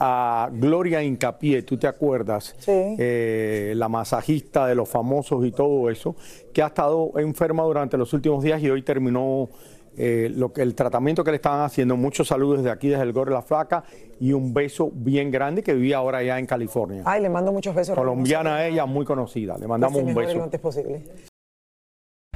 a 0.00 0.48
Gloria 0.50 1.00
Incapié, 1.00 1.62
tú 1.62 1.76
te 1.76 1.86
acuerdas, 1.86 2.56
sí. 2.58 2.72
Eh, 2.98 3.74
la 3.76 3.88
masajista 3.88 4.66
de 4.66 4.74
los 4.74 4.88
famosos 4.88 5.46
y 5.46 5.52
todo 5.52 5.90
eso, 5.90 6.16
que 6.52 6.60
ha 6.60 6.66
estado 6.66 7.12
enferma 7.20 7.62
durante 7.62 7.96
los 7.96 8.12
últimos 8.14 8.42
días 8.42 8.60
y 8.60 8.68
hoy 8.68 8.82
terminó 8.82 9.48
eh, 9.96 10.30
lo 10.34 10.52
que, 10.52 10.62
el 10.62 10.74
tratamiento 10.74 11.24
que 11.24 11.30
le 11.30 11.36
estaban 11.36 11.62
haciendo. 11.62 11.96
Muchos 11.96 12.28
saludos 12.28 12.58
desde 12.58 12.70
aquí, 12.70 12.88
desde 12.88 13.02
el 13.02 13.12
Gorro 13.12 13.30
de 13.30 13.36
la 13.36 13.42
Flaca, 13.42 13.84
y 14.20 14.32
un 14.32 14.54
beso 14.54 14.90
bien 14.92 15.30
grande 15.30 15.62
que 15.62 15.74
vivía 15.74 15.98
ahora 15.98 16.22
ya 16.22 16.38
en 16.38 16.46
California. 16.46 17.02
Ay, 17.04 17.22
le 17.22 17.28
mando 17.28 17.52
muchos 17.52 17.74
besos. 17.74 17.96
Colombiana 17.96 18.66
ella, 18.66 18.86
muy 18.86 19.04
conocida. 19.04 19.58
Le 19.58 19.66
mandamos 19.66 20.02
un 20.02 20.14
beso. 20.14 20.36
Lo 20.36 20.44
antes 20.44 20.60
posible. 20.60 21.02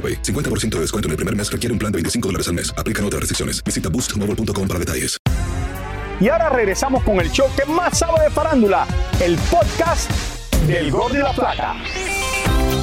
AroPay. 0.00 0.22
50% 0.22 0.76
de 0.76 0.80
descuento 0.80 1.08
en 1.08 1.10
el 1.10 1.16
primer 1.16 1.36
mes 1.36 1.52
requiere 1.52 1.74
un 1.74 1.78
plan 1.78 1.92
de 1.92 1.96
25 1.96 2.28
dólares 2.28 2.48
al 2.48 2.54
mes. 2.54 2.72
Aplican 2.78 3.04
otras 3.04 3.20
restricciones. 3.20 3.62
Visita 3.62 3.90
boostmobile.com 3.90 4.66
para 4.66 4.80
detalles. 4.80 5.18
Y 6.20 6.28
ahora 6.28 6.50
regresamos 6.50 7.02
con 7.02 7.18
el 7.18 7.30
show 7.30 7.48
que 7.56 7.64
más 7.64 7.98
sabe 7.98 8.24
de 8.24 8.30
farándula, 8.30 8.86
el 9.22 9.38
podcast 9.50 10.10
del 10.66 10.90
Gol 10.90 11.14
de 11.14 11.20
la 11.20 11.32
Plata. 11.32 11.76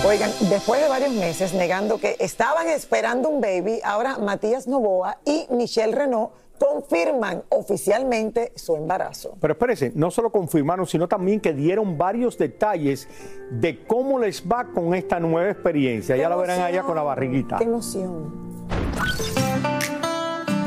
Oigan, 0.03 0.31
después 0.49 0.81
de 0.81 0.87
varios 0.87 1.11
meses 1.11 1.53
negando 1.53 1.99
que 1.99 2.15
estaban 2.19 2.67
esperando 2.67 3.29
un 3.29 3.39
baby, 3.39 3.79
ahora 3.83 4.17
Matías 4.17 4.67
Novoa 4.67 5.19
y 5.23 5.45
Michelle 5.51 5.93
Renault 5.93 6.31
confirman 6.57 7.43
oficialmente 7.49 8.51
su 8.55 8.75
embarazo. 8.75 9.35
Pero 9.39 9.53
espérense, 9.53 9.91
no 9.95 10.11
solo 10.11 10.31
confirmaron, 10.31 10.85
sino 10.85 11.07
también 11.07 11.39
que 11.39 11.53
dieron 11.53 11.97
varios 11.97 12.37
detalles 12.37 13.07
de 13.51 13.83
cómo 13.85 14.19
les 14.19 14.43
va 14.43 14.65
con 14.65 14.93
esta 14.93 15.19
nueva 15.19 15.51
experiencia. 15.51 16.15
Ya 16.15 16.29
la 16.29 16.35
verán 16.35 16.61
allá 16.61 16.83
con 16.83 16.95
la 16.95 17.03
barriguita. 17.03 17.57
Qué 17.57 17.65
emoción. 17.65 18.56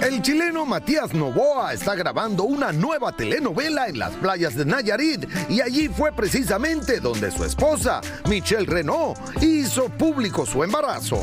El 0.02 0.23
chileno 0.23 0.64
Matías 0.64 1.12
Novoa 1.12 1.75
está 1.75 1.95
grabando 1.95 2.45
una 2.45 2.73
nueva 2.73 3.12
telenovela 3.12 3.87
en 3.87 3.99
las 3.99 4.12
playas 4.12 4.57
de 4.57 4.64
Nayarit 4.64 5.26
y 5.50 5.61
allí 5.61 5.88
fue 5.88 6.11
precisamente 6.11 7.00
donde 7.00 7.30
su 7.30 7.45
esposa, 7.45 8.00
Michelle 8.26 8.64
Renault, 8.64 9.19
hizo 9.42 9.90
público 9.90 10.47
su 10.47 10.64
embarazo. 10.64 11.21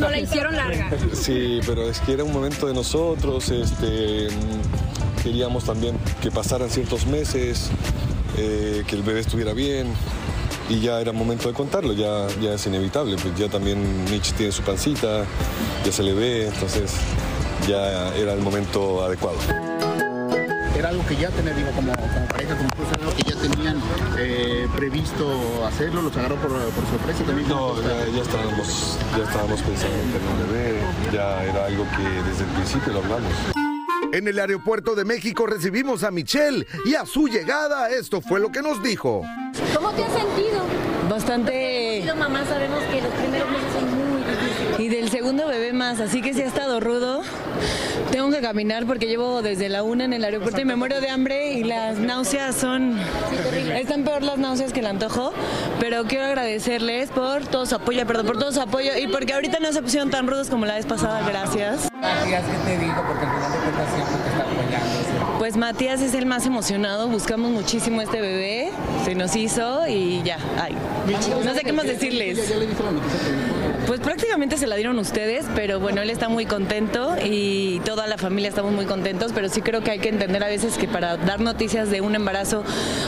No 0.00 0.10
la 0.10 0.18
hicieron 0.18 0.56
larga. 0.56 0.90
Sí, 1.12 1.60
pero 1.64 1.88
es 1.88 2.00
que 2.00 2.14
era 2.14 2.24
un 2.24 2.32
momento 2.32 2.66
de 2.66 2.74
nosotros, 2.74 3.48
este, 3.50 4.26
queríamos 5.22 5.64
también 5.64 5.96
que 6.20 6.32
pasaran 6.32 6.68
ciertos 6.68 7.06
meses, 7.06 7.70
eh, 8.36 8.82
que 8.88 8.96
el 8.96 9.02
bebé 9.02 9.20
estuviera 9.20 9.52
bien 9.52 9.86
y 10.68 10.80
ya 10.80 11.00
era 11.00 11.12
momento 11.12 11.46
de 11.46 11.54
contarlo, 11.54 11.92
ya, 11.92 12.26
ya 12.40 12.54
es 12.54 12.66
inevitable, 12.66 13.16
pues 13.22 13.36
ya 13.36 13.48
también 13.48 14.04
Mitch 14.10 14.32
tiene 14.32 14.50
su 14.50 14.62
pancita, 14.62 15.24
ya 15.84 15.92
se 15.92 16.02
le 16.02 16.12
ve, 16.12 16.48
entonces 16.48 16.92
ya 17.66 18.14
era 18.16 18.32
el 18.32 18.40
momento 18.40 19.04
adecuado. 19.04 19.38
Era 20.76 20.90
algo 20.90 21.06
que 21.06 21.16
ya 21.16 21.30
tenían, 21.30 21.56
digo, 21.56 21.70
como, 21.70 21.92
como 21.92 22.28
pareja, 22.28 22.54
como 22.54 22.68
esposa, 22.68 22.94
algo 23.00 23.12
que 23.16 23.22
ya 23.22 23.34
tenían 23.36 23.80
eh, 24.18 24.68
previsto 24.76 25.64
hacerlo, 25.66 26.02
los 26.02 26.16
agarró 26.16 26.36
por, 26.36 26.50
por 26.50 26.86
sorpresa 26.86 27.24
también. 27.24 27.48
No, 27.48 27.80
ya, 27.82 28.06
ya 28.14 28.22
estábamos, 28.22 28.98
ya 29.16 29.24
estábamos 29.24 29.62
pensando 29.62 29.96
en 29.96 30.12
tener 30.12 30.28
un 30.28 30.52
bebé, 30.52 30.80
ya 31.12 31.44
era 31.44 31.64
algo 31.66 31.84
que 31.96 32.02
desde 32.28 32.44
el 32.44 32.50
principio 32.50 32.92
lo 32.92 32.98
hablamos. 32.98 33.32
En 34.12 34.28
el 34.28 34.38
aeropuerto 34.38 34.94
de 34.94 35.04
México 35.04 35.46
recibimos 35.46 36.04
a 36.04 36.10
Michelle 36.10 36.66
y 36.84 36.94
a 36.94 37.06
su 37.06 37.26
llegada 37.26 37.90
esto 37.90 38.20
fue 38.20 38.38
lo 38.38 38.50
que 38.50 38.62
nos 38.62 38.82
dijo. 38.82 39.22
¿Cómo 39.74 39.90
te 39.92 40.04
has 40.04 40.12
sentido? 40.12 40.62
Bastante... 41.08 42.00
Sido 42.02 42.16
mamá, 42.16 42.44
sabemos 42.44 42.82
que 42.84 43.00
los 43.00 43.12
primeros 43.14 43.50
meses 43.50 43.72
son 43.72 44.12
muy 44.12 44.22
difíciles. 44.22 44.80
Y 44.80 44.88
del 44.88 45.10
segundo 45.10 45.46
bebé 45.48 45.72
más, 45.72 46.00
así 46.00 46.20
que 46.20 46.34
sí 46.34 46.42
ha 46.42 46.46
estado 46.46 46.80
rudo. 46.80 47.22
Tengo 48.10 48.30
que 48.30 48.40
caminar 48.40 48.86
porque 48.86 49.06
llevo 49.06 49.42
desde 49.42 49.68
la 49.68 49.82
una 49.82 50.04
en 50.04 50.12
el 50.12 50.24
aeropuerto 50.24 50.60
y 50.60 50.64
me 50.64 50.76
muero 50.76 51.00
de 51.00 51.08
hambre 51.08 51.52
y 51.52 51.64
las 51.64 51.98
náuseas 51.98 52.54
son... 52.54 52.98
Están 53.74 54.04
peor 54.04 54.22
las 54.22 54.38
náuseas 54.38 54.72
que 54.72 54.80
el 54.80 54.86
antojo, 54.86 55.32
pero 55.80 56.04
quiero 56.04 56.26
agradecerles 56.26 57.10
por 57.10 57.46
todo 57.46 57.66
su 57.66 57.74
apoyo, 57.74 58.06
perdón, 58.06 58.26
por 58.26 58.38
todo 58.38 58.52
su 58.52 58.60
apoyo 58.60 58.92
y 58.96 59.08
porque 59.08 59.32
ahorita 59.34 59.58
no 59.60 59.72
se 59.72 59.82
pusieron 59.82 60.10
tan 60.10 60.26
rudos 60.26 60.48
como 60.48 60.66
la 60.66 60.74
vez 60.74 60.86
pasada, 60.86 61.26
gracias. 61.28 61.88
Matías, 62.00 62.42
¿qué 62.44 62.70
te 62.70 62.78
dijo? 62.78 63.02
Porque 63.06 63.24
al 63.24 63.32
final 63.32 63.52
de 63.52 63.58
cuentas 63.58 63.94
siempre 63.94 64.16
te 64.22 64.30
está 64.30 64.42
apoyando. 64.42 65.15
Pues 65.46 65.56
Matías 65.56 66.00
es 66.00 66.12
el 66.14 66.26
más 66.26 66.44
emocionado, 66.44 67.06
buscamos 67.06 67.52
muchísimo 67.52 68.00
este 68.00 68.20
bebé, 68.20 68.72
se 69.04 69.14
nos 69.14 69.36
hizo 69.36 69.86
y 69.86 70.20
ya, 70.24 70.38
ay. 70.60 70.74
No 71.44 71.54
sé 71.54 71.60
qué 71.60 71.72
más 71.72 71.86
decirles. 71.86 72.52
Pues 73.86 74.00
prácticamente 74.00 74.56
se 74.56 74.66
la 74.66 74.74
dieron 74.74 74.98
ustedes, 74.98 75.46
pero 75.54 75.78
bueno, 75.78 76.02
él 76.02 76.10
está 76.10 76.28
muy 76.28 76.46
contento 76.46 77.14
y 77.24 77.80
toda 77.84 78.08
la 78.08 78.18
familia 78.18 78.48
estamos 78.48 78.72
muy 78.72 78.86
contentos, 78.86 79.30
pero 79.32 79.48
sí 79.48 79.62
creo 79.62 79.84
que 79.84 79.92
hay 79.92 80.00
que 80.00 80.08
entender 80.08 80.42
a 80.42 80.48
veces 80.48 80.76
que 80.76 80.88
para 80.88 81.16
dar 81.16 81.38
noticias 81.38 81.88
de 81.92 82.00
un 82.00 82.16
embarazo 82.16 82.64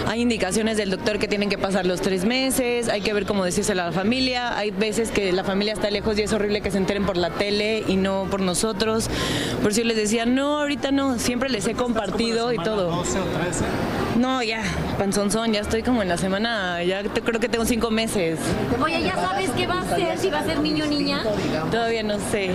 hay 0.06 0.20
indicaciones 0.20 0.76
del 0.76 0.90
doctor 0.90 1.18
que 1.18 1.26
tienen 1.26 1.48
que 1.48 1.58
pasar 1.58 1.86
los 1.86 2.00
tres 2.00 2.24
meses, 2.24 2.88
hay 2.88 3.00
que 3.00 3.12
ver 3.12 3.26
cómo 3.26 3.44
decírselo 3.44 3.82
a 3.82 3.86
la 3.86 3.92
familia, 3.92 4.56
hay 4.56 4.70
veces 4.70 5.10
que 5.10 5.32
la 5.32 5.42
familia 5.42 5.72
está 5.72 5.90
lejos 5.90 6.16
y 6.16 6.22
es 6.22 6.32
horrible 6.32 6.60
que 6.60 6.70
se 6.70 6.78
enteren 6.78 7.04
por 7.04 7.16
la 7.16 7.30
tele 7.30 7.82
y 7.88 7.96
no 7.96 8.28
por 8.30 8.40
nosotros. 8.40 9.10
Por 9.60 9.74
si 9.74 9.82
les 9.82 9.96
decía, 9.96 10.26
no, 10.26 10.60
ahorita 10.60 10.92
no, 10.92 11.18
siempre 11.18 11.48
les 11.48 11.66
he 11.66 11.74
compartido 11.74 12.27
y 12.52 12.58
todo. 12.58 12.90
12 12.90 13.20
o 13.20 13.24
13. 13.24 13.64
No, 14.16 14.42
ya, 14.42 14.62
panzonzón, 14.98 15.52
ya 15.52 15.60
estoy 15.60 15.82
como 15.82 16.02
en 16.02 16.08
la 16.08 16.16
semana, 16.16 16.82
ya 16.82 17.02
te- 17.04 17.20
creo 17.22 17.38
que 17.40 17.48
tengo 17.48 17.64
cinco 17.64 17.90
meses. 17.90 18.38
Oye, 18.82 19.02
¿ya 19.02 19.14
sabes 19.14 19.50
qué 19.50 19.66
va 19.66 19.80
a 19.80 19.84
ser? 19.96 20.18
Si 20.18 20.30
va 20.30 20.38
a 20.40 20.44
ser 20.44 20.60
niño 20.60 20.84
o 20.84 20.88
niña. 20.88 21.22
Todavía 21.70 22.02
no 22.02 22.18
sé. 22.18 22.50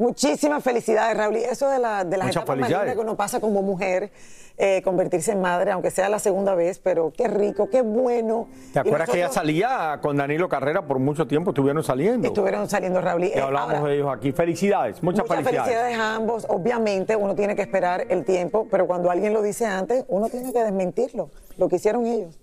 Muchísimas 0.00 0.64
felicidades, 0.64 1.14
Raúl. 1.14 1.36
Y 1.36 1.44
eso 1.44 1.68
de, 1.68 1.78
la, 1.78 2.04
de 2.04 2.16
las 2.16 2.28
Muchas 2.28 2.42
etapas 2.42 2.56
más 2.56 2.66
felicidades. 2.68 2.86
lindas 2.86 2.96
que 2.96 3.06
uno 3.06 3.16
pasa 3.16 3.38
como 3.38 3.60
mujer, 3.60 4.10
eh, 4.56 4.80
convertirse 4.82 5.32
en 5.32 5.42
madre, 5.42 5.72
aunque 5.72 5.90
sea 5.90 6.08
la 6.08 6.18
segunda 6.18 6.54
vez, 6.54 6.78
pero 6.78 7.12
qué 7.14 7.28
rico, 7.28 7.68
qué 7.68 7.82
bueno. 7.82 8.48
¿Te 8.72 8.78
acuerdas 8.78 9.10
que 9.10 9.18
ella 9.18 9.28
salía 9.28 9.98
con 10.00 10.16
Danilo 10.16 10.48
Carrera 10.48 10.86
por 10.86 10.98
mucho 10.98 11.26
tiempo? 11.26 11.50
Estuvieron 11.50 11.84
saliendo. 11.84 12.26
Estuvieron 12.28 12.66
saliendo, 12.68 13.02
Raúl. 13.02 13.24
y, 13.24 13.26
eh, 13.26 13.40
hablamos 13.40 13.74
ahora, 13.74 13.88
de 13.90 13.94
ellos 13.96 14.08
aquí. 14.10 14.32
Felicidades, 14.32 15.02
muchas, 15.02 15.28
Muchas 15.28 15.44
felicidades 15.44 15.98
a 15.98 16.14
ambos. 16.14 16.46
Obviamente 16.48 17.14
uno 17.14 17.34
tiene 17.34 17.54
que 17.54 17.62
esperar 17.62 18.06
el 18.08 18.24
tiempo, 18.24 18.66
pero 18.70 18.86
cuando 18.86 19.10
alguien 19.10 19.34
lo 19.34 19.42
dice 19.42 19.66
antes, 19.66 20.06
uno 20.08 20.30
tiene 20.30 20.50
que 20.50 20.62
desmentirlo, 20.64 21.28
lo 21.58 21.68
que 21.68 21.76
hicieron 21.76 22.06
ellos. 22.06 22.38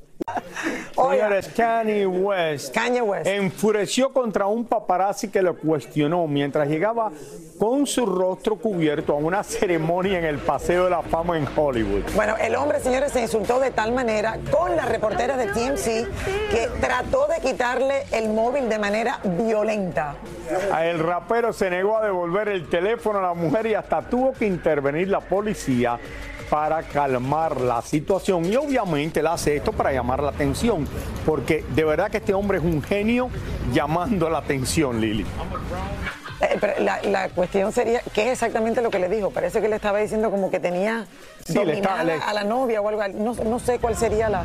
Señores, 0.96 1.50
Kanye 1.56 2.06
West, 2.06 2.76
enfureció 3.28 4.12
contra 4.12 4.48
un 4.48 4.66
paparazzi 4.66 5.30
que 5.30 5.42
lo 5.42 5.56
cuestionó 5.56 6.28
mientras 6.28 6.68
llegaba 6.68 7.12
con 7.60 7.88
su 7.88 8.06
rostro 8.06 8.56
cubierto 8.56 9.14
a 9.14 9.16
una 9.16 9.44
ceremonia 9.44 10.20
en 10.20 10.26
el 10.26 10.38
Paseo 10.38 10.86
de 10.86 10.90
la 10.92 11.02
Fama 11.02 11.38
en 11.38 11.48
Hollywood. 11.56 12.04
Bueno, 12.16 12.36
el 12.38 12.56
hombre, 12.56 12.80
señores, 12.80 13.12
se 13.12 13.22
insultó 13.22 13.60
de 13.60 13.72
tal 13.72 13.94
manera 13.94 14.38
con 14.52 14.76
la 14.76 14.86
reportera 14.86 15.38
de 15.38 15.48
TMC 15.48 15.86
que 16.52 16.70
trató 16.80 17.28
de 17.28 17.40
quitarle 17.42 18.04
el 18.12 18.30
móvil 18.30 18.70
de 18.70 18.80
manera 18.80 19.20
violenta. 19.24 20.16
El 20.80 21.00
rapero 21.00 21.52
se 21.52 21.70
negó 21.70 21.98
a 21.98 22.06
devolver 22.06 22.48
el 22.48 22.70
teléfono 22.70 23.20
a 23.20 23.24
la 23.24 23.34
mujer 23.34 23.68
y 23.68 23.74
hasta 23.74 24.02
tuvo 24.02 24.34
que 24.34 24.46
intervenir 24.46 25.10
la 25.10 25.20
policía 25.20 26.00
para 26.50 26.84
calmar 26.84 27.60
la 27.60 27.82
situación. 27.82 28.46
Y 28.46 28.56
obviamente 28.56 29.20
él 29.20 29.28
hace 29.28 29.58
esto 29.58 29.72
para 29.72 29.92
llamar 29.92 30.24
la 30.24 30.27
atención, 30.32 30.88
porque 31.26 31.64
de 31.76 31.84
verdad 31.84 32.10
que 32.12 32.18
este 32.18 32.34
hombre 32.34 32.58
es 32.60 32.64
un 32.64 32.82
genio 32.82 33.30
llamando 33.74 34.30
la 34.30 34.40
atención, 34.40 35.00
Lili. 35.02 35.26
Eh, 36.40 36.76
la, 36.82 37.02
la 37.04 37.30
cuestión 37.30 37.72
sería, 37.72 38.02
¿qué 38.14 38.28
es 38.28 38.34
exactamente 38.34 38.82
lo 38.82 38.92
que 38.92 39.00
le 39.00 39.10
dijo? 39.10 39.32
Parece 39.32 39.60
que 39.60 39.68
le 39.70 39.76
estaba 39.76 39.98
diciendo 40.00 40.30
como 40.30 40.52
que 40.52 40.60
tenía 40.60 41.08
Sí, 41.46 41.54
le 41.54 41.74
está- 41.74 41.98
dominada 41.98 42.04
le- 42.04 42.14
a 42.24 42.34
la 42.34 42.44
novia 42.44 42.80
o 42.82 42.88
algo. 42.88 43.02
No, 43.16 43.34
no 43.44 43.60
sé 43.60 43.80
cuál 43.80 43.96
sería 43.96 44.30
la... 44.30 44.44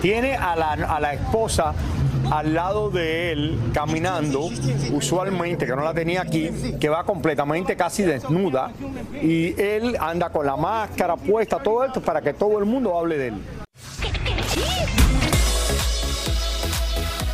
Tiene 0.00 0.36
a 0.36 0.56
la, 0.56 0.72
a 0.72 1.00
la 1.00 1.14
esposa 1.14 1.72
al 2.30 2.54
lado 2.54 2.90
de 2.90 3.32
él 3.32 3.58
caminando, 3.72 4.48
usualmente, 4.92 5.66
que 5.66 5.76
no 5.76 5.82
la 5.82 5.94
tenía 5.94 6.22
aquí, 6.22 6.50
que 6.80 6.88
va 6.88 7.04
completamente 7.04 7.76
casi 7.76 8.02
desnuda, 8.02 8.72
y 9.22 9.60
él 9.60 9.96
anda 10.00 10.30
con 10.30 10.46
la 10.46 10.56
máscara 10.56 11.16
puesta, 11.16 11.58
todo 11.58 11.84
esto 11.84 12.00
para 12.00 12.20
que 12.20 12.32
todo 12.32 12.58
el 12.58 12.64
mundo 12.64 12.98
hable 12.98 13.18
de 13.18 13.28
él. 13.28 13.34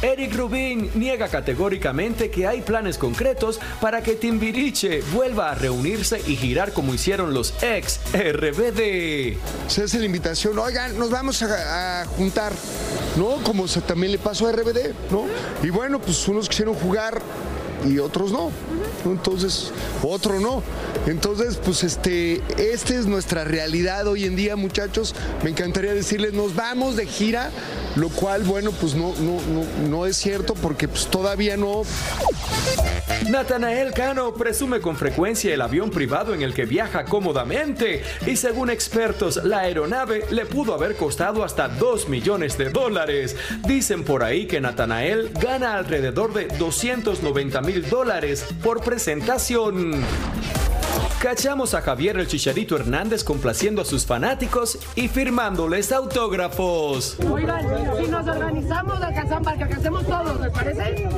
Eric 0.02 0.35
Rubin 0.35 0.90
niega 0.95 1.28
categóricamente 1.28 2.30
que 2.30 2.47
hay 2.47 2.62
planes 2.62 2.97
concretos 2.97 3.61
para 3.80 4.02
que 4.02 4.14
Timbiriche 4.14 5.02
vuelva 5.12 5.50
a 5.50 5.54
reunirse 5.54 6.23
y 6.26 6.37
girar 6.37 6.73
como 6.73 6.95
hicieron 6.95 7.35
los 7.35 7.54
ex 7.62 8.00
RBD. 8.14 9.37
Se 9.69 9.85
hace 9.85 9.99
la 9.99 10.07
invitación, 10.07 10.59
oigan, 10.59 10.99
nos 10.99 11.11
vamos 11.11 11.42
a, 11.42 12.07
juntar, 12.16 12.52
¿no? 13.16 13.42
Como 13.45 13.66
también 13.66 14.12
le 14.12 14.19
pasó 14.19 14.49
a 14.49 14.52
RBD, 14.52 14.95
¿no? 15.11 15.26
Y 15.62 15.69
bueno, 15.69 16.00
pues 16.00 16.26
unos 16.28 16.49
quisieron 16.49 16.75
jugar 16.75 17.21
y 17.87 17.99
otros 17.99 18.33
no. 18.33 18.50
Entonces, 19.04 19.73
otro 20.02 20.40
no. 20.40 20.62
Entonces, 21.07 21.59
pues 21.64 21.83
este, 21.85 22.42
esta 22.59 22.95
es 22.95 23.07
nuestra 23.07 23.45
realidad 23.45 24.07
hoy 24.07 24.25
en 24.25 24.37
día, 24.37 24.57
muchachos. 24.57 25.14
Me 25.42 25.50
encantaría 25.50 25.95
decirles, 25.95 26.33
nos 26.33 26.54
vamos 26.54 26.97
de 26.97 27.07
gira, 27.07 27.50
lo 27.97 28.09
cual, 28.09 28.42
bueno, 28.42 28.73
pues 28.73 28.95
no, 28.95 29.14
no, 29.21 29.40
no, 29.42 29.88
no 29.88 30.07
es 30.07 30.16
cierto 30.16 30.54
porque 30.54 30.88
pues 30.88 31.07
todavía 31.07 31.57
no. 31.57 31.83
Natanael 33.28 33.92
Cano 33.92 34.35
presume 34.35 34.80
con 34.80 34.97
frecuencia 34.97 35.52
el 35.52 35.61
avión 35.61 35.90
privado 35.90 36.35
en 36.35 36.42
el 36.42 36.54
que 36.54 36.64
viaja 36.64 37.04
cómodamente 37.04 38.02
y 38.26 38.37
según 38.37 38.71
expertos 38.71 39.45
la 39.45 39.61
aeronave 39.61 40.25
le 40.30 40.47
pudo 40.47 40.75
haber 40.75 40.97
costado 40.97 41.45
hasta 41.45 41.69
2 41.69 42.09
millones 42.09 42.57
de 42.59 42.71
dólares. 42.71 43.37
Dicen 43.66 44.04
por 44.04 44.25
ahí 44.25 44.47
que 44.47 44.61
Natanael 44.61 45.30
gana 45.40 45.75
alrededor 45.75 46.33
de 46.33 46.47
290 46.47 47.61
mil 47.61 47.88
dólares 47.88 48.47
por 48.62 48.80
presentación. 48.90 49.92
Cachamos 51.20 51.75
a 51.75 51.80
Javier 51.80 52.18
el 52.18 52.26
Chicharito 52.26 52.75
Hernández 52.75 53.23
complaciendo 53.23 53.82
a 53.82 53.85
sus 53.85 54.04
fanáticos 54.04 54.80
y 54.97 55.06
firmándoles 55.06 55.92
autógrafos. 55.92 57.16
Oigan, 57.30 57.64
si 58.02 58.11
nos 58.11 58.26
organizamos, 58.26 59.00
alcanzamos 59.00 59.44
para 59.44 59.56
que 59.59 59.62
alcancemos 59.62 60.04
todos, 60.09 60.40
¿me 60.40 60.50
parece? 60.50 61.09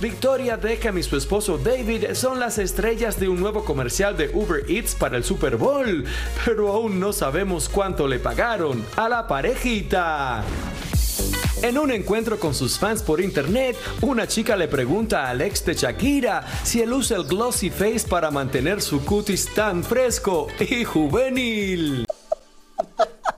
Victoria 0.00 0.56
Beckham 0.56 0.98
y 0.98 1.04
su 1.04 1.16
esposo 1.16 1.56
David 1.56 2.14
son 2.14 2.40
las 2.40 2.58
estrellas 2.58 3.20
de 3.20 3.28
un 3.28 3.38
nuevo 3.38 3.64
comercial 3.64 4.16
de 4.16 4.30
Uber 4.34 4.64
Eats 4.68 4.96
para 4.96 5.16
el 5.18 5.22
Super 5.22 5.56
Bowl, 5.56 6.04
pero 6.44 6.72
aún 6.72 6.98
no 6.98 7.12
sabemos 7.12 7.68
cuánto 7.68 8.08
le 8.08 8.18
pagaron 8.18 8.84
a 8.96 9.08
la 9.08 9.28
parejita. 9.28 10.42
En 11.62 11.76
un 11.78 11.90
encuentro 11.90 12.38
con 12.38 12.54
sus 12.54 12.78
fans 12.78 13.02
por 13.02 13.20
internet, 13.20 13.76
una 14.00 14.26
chica 14.26 14.56
le 14.56 14.66
pregunta 14.68 15.28
al 15.28 15.42
ex 15.42 15.64
de 15.66 15.74
Shakira 15.74 16.42
si 16.62 16.80
él 16.80 16.92
usa 16.92 17.16
el 17.18 17.24
glossy 17.24 17.68
face 17.70 18.06
para 18.08 18.30
mantener 18.30 18.80
su 18.80 19.04
cutis 19.04 19.52
tan 19.54 19.84
fresco 19.84 20.46
y 20.58 20.84
juvenil. 20.84 22.06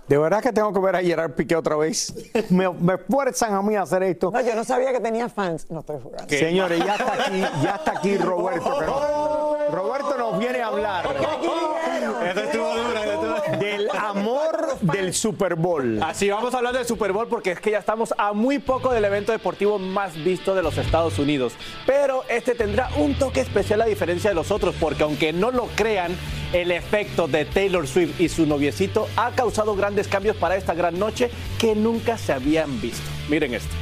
De 0.07 0.19
verdad 0.19 0.43
que 0.43 0.53
tengo 0.53 0.73
que 0.73 0.79
ver 0.81 0.95
a 0.97 1.01
Gerard 1.01 1.33
Piqué 1.33 1.57
otra 1.57 1.75
vez. 1.77 2.13
Me, 2.51 2.69
me 2.71 2.99
fuerzan 2.99 3.55
a 3.55 3.63
mí 3.63 3.75
a 3.77 3.83
hacer 3.83 4.03
esto. 4.05 4.31
No, 4.31 4.41
yo 4.41 4.55
no 4.55 4.63
sabía 4.63 4.93
que 4.93 5.01
tenía 5.01 5.29
fans. 5.29 5.67
No 5.71 5.81
estoy 5.81 5.97
jugando. 6.03 6.29
Señores, 6.29 6.85
ya 6.85 6.95
está 6.97 7.13
aquí, 7.15 7.41
ya 7.63 7.75
está 7.77 7.93
aquí 7.93 8.17
Roberto. 8.19 8.83
no- 8.83 9.43
Roberto 9.71 10.19
nos 10.19 10.39
viene 10.39 10.61
a 10.61 10.67
hablar 10.67 11.09
del 13.59 13.89
amor 13.99 14.77
del 15.03 15.15
Super 15.15 15.57
Bowl. 15.57 16.01
Así 16.03 16.31
vamos 16.31 16.55
a 16.55 16.59
hablar 16.59 16.75
del 16.75 16.87
Super 16.87 17.12
Bowl 17.12 17.27
porque 17.27 17.53
es 17.53 17.61
que 17.61 17.73
ya 17.73 17.79
estamos 17.79 18.15
a 18.17 18.33
muy 18.33 18.59
poco 18.59 18.93
del 18.93 19.05
evento 19.05 19.33
deportivo 19.33 19.79
más 19.79 20.15
visto 20.23 20.55
de 20.55 20.62
los 20.62 20.79
Estados 20.79 21.19
Unidos. 21.19 21.55
Pero 21.87 22.23
este 22.29 22.55
tendrá 22.55 22.88
un 22.97 23.15
toque 23.15 23.41
especial 23.41 23.81
a 23.81 23.87
diferencia 23.87 24.31
de 24.31 24.35
los 24.35 24.51
otros 24.51 24.75
porque 24.79 25.03
aunque 25.03 25.33
no 25.33 25.51
lo 25.51 25.67
crean, 25.75 26.17
el 26.53 26.71
efecto 26.71 27.27
de 27.27 27.45
Taylor 27.45 27.87
Swift 27.87 28.21
y 28.21 28.29
su 28.29 28.47
noviecito 28.47 29.09
ha 29.17 29.31
causado 29.33 29.75
grandes 29.75 30.07
cambios 30.07 30.37
para 30.37 30.57
esta 30.57 30.75
gran 30.75 30.99
noche 30.99 31.31
que 31.59 31.75
nunca 31.75 32.17
se 32.17 32.33
habían 32.33 32.81
visto. 32.81 33.03
Miren 33.29 33.55
esto. 33.55 33.75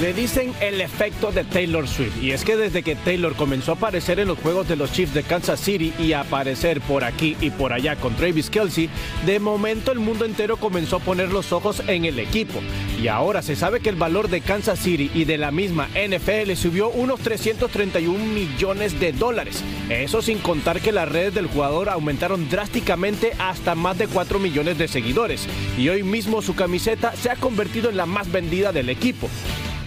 Le 0.00 0.12
dicen 0.12 0.52
el 0.60 0.80
efecto 0.80 1.30
de 1.30 1.44
Taylor 1.44 1.86
Swift. 1.86 2.20
Y 2.20 2.32
es 2.32 2.44
que 2.44 2.56
desde 2.56 2.82
que 2.82 2.96
Taylor 2.96 3.36
comenzó 3.36 3.72
a 3.72 3.74
aparecer 3.76 4.18
en 4.18 4.26
los 4.26 4.38
juegos 4.38 4.66
de 4.66 4.74
los 4.74 4.92
Chiefs 4.92 5.14
de 5.14 5.22
Kansas 5.22 5.60
City 5.60 5.92
y 6.00 6.12
a 6.12 6.22
aparecer 6.22 6.80
por 6.80 7.04
aquí 7.04 7.36
y 7.40 7.50
por 7.50 7.72
allá 7.72 7.94
con 7.94 8.16
Travis 8.16 8.50
Kelsey, 8.50 8.90
de 9.24 9.38
momento 9.38 9.92
el 9.92 10.00
mundo 10.00 10.24
entero 10.24 10.56
comenzó 10.56 10.96
a 10.96 11.00
poner 11.00 11.30
los 11.30 11.52
ojos 11.52 11.80
en 11.86 12.04
el 12.04 12.18
equipo. 12.18 12.60
Y 13.00 13.06
ahora 13.06 13.40
se 13.40 13.54
sabe 13.54 13.78
que 13.78 13.88
el 13.88 13.94
valor 13.94 14.28
de 14.28 14.40
Kansas 14.40 14.80
City 14.80 15.12
y 15.14 15.26
de 15.26 15.38
la 15.38 15.52
misma 15.52 15.88
NFL 15.94 16.54
subió 16.56 16.88
unos 16.88 17.20
331 17.20 18.18
millones 18.18 18.98
de 18.98 19.12
dólares. 19.12 19.62
Eso 19.88 20.22
sin 20.22 20.38
contar 20.38 20.80
que 20.80 20.90
las 20.90 21.08
redes 21.08 21.34
del 21.34 21.46
jugador 21.46 21.88
aumentaron 21.88 22.48
drásticamente 22.48 23.32
hasta 23.38 23.76
más 23.76 23.96
de 23.96 24.08
4 24.08 24.40
millones 24.40 24.76
de 24.76 24.88
seguidores. 24.88 25.46
Y 25.78 25.88
hoy 25.88 26.02
mismo 26.02 26.42
su 26.42 26.56
camiseta 26.56 27.14
se 27.14 27.30
ha 27.30 27.36
convertido 27.36 27.90
en 27.90 27.96
la 27.96 28.06
más 28.06 28.30
vendida 28.32 28.72
del 28.72 28.88
equipo. 28.88 29.30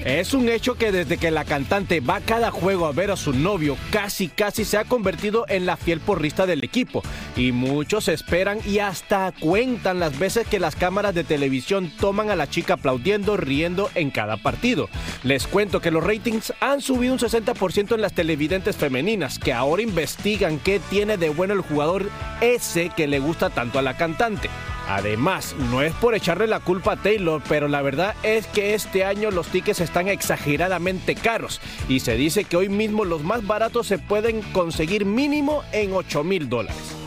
Es 0.06 0.34
un 0.34 0.48
hecho 0.48 0.76
que 0.76 0.92
desde 0.92 1.18
que 1.18 1.32
la 1.32 1.44
cantante 1.44 2.00
va 2.00 2.22
cada 2.22 2.52
juego 2.52 2.86
a 2.86 2.92
ver 2.92 3.12
a 3.12 3.18
su 3.18 3.34
novio, 3.34 3.78
casi 3.92 4.28
casi 4.28 4.64
se 4.64 4.78
ha 4.78 4.86
convertido 4.86 5.46
en 5.50 5.66
la 5.66 5.76
fiel 5.76 6.00
porrista 6.00 6.46
del 6.46 6.64
equipo. 6.64 7.04
Y 7.36 7.52
muchos 7.52 8.08
esperan 8.08 8.60
y 8.66 8.80
hasta 8.80 9.34
cuentan 9.40 10.00
las 10.00 10.18
veces 10.18 10.48
que 10.48 10.60
las 10.60 10.76
cámaras 10.76 11.14
de 11.14 11.24
televisión 11.24 11.92
toman 12.00 12.30
a 12.30 12.36
la 12.36 12.50
chica 12.50 12.76
aplaudiendo, 12.76 13.38
riendo 13.38 13.90
en 13.96 14.12
cada 14.12 14.38
partido. 14.38 14.90
Les 15.24 15.48
cuento 15.48 15.82
que 15.82 15.92
los 15.92 16.04
ratings 16.04 16.54
han 16.60 16.82
subido 16.82 17.14
un 17.14 17.20
60% 17.20 17.96
en 17.96 18.02
las 18.02 18.14
televidentes 18.14 18.78
femeninas, 18.78 19.40
que 19.40 19.54
ahora 19.54 19.82
investigan 19.82 20.60
qué 20.60 20.80
tiene 20.90 21.18
de 21.18 21.30
bueno 21.30 21.54
el 21.54 21.62
jugador 21.62 22.10
ese 22.42 22.90
que 22.96 23.08
le 23.08 23.20
gusta 23.20 23.50
tanto 23.50 23.80
a 23.80 23.82
la 23.82 23.98
cantante. 23.98 24.50
Además, 24.88 25.56
no 25.71 25.82
es 25.82 25.93
por 25.95 26.15
echarle 26.15 26.47
la 26.47 26.62
culpa 26.62 26.93
a 26.93 26.95
Taylor, 26.95 27.41
pero 27.50 27.67
la 27.67 27.82
verdad 27.82 28.15
es 28.23 28.47
que 28.47 28.73
este 28.73 29.04
año 29.04 29.32
los 29.32 29.47
tickets 29.47 29.82
están 29.82 30.08
exageradamente 30.08 31.15
caros 31.15 31.60
y 31.89 32.00
se 32.00 32.15
dice 32.15 32.45
que 32.45 32.58
hoy 32.58 32.69
mismo 32.69 33.04
los 33.04 33.23
más 33.23 33.45
baratos 33.45 33.88
se 33.88 34.00
pueden 34.00 34.41
conseguir 34.54 35.06
mínimo 35.06 35.63
en 35.73 35.93
8 35.93 36.23
mil 36.23 36.47
dólares. 36.47 37.07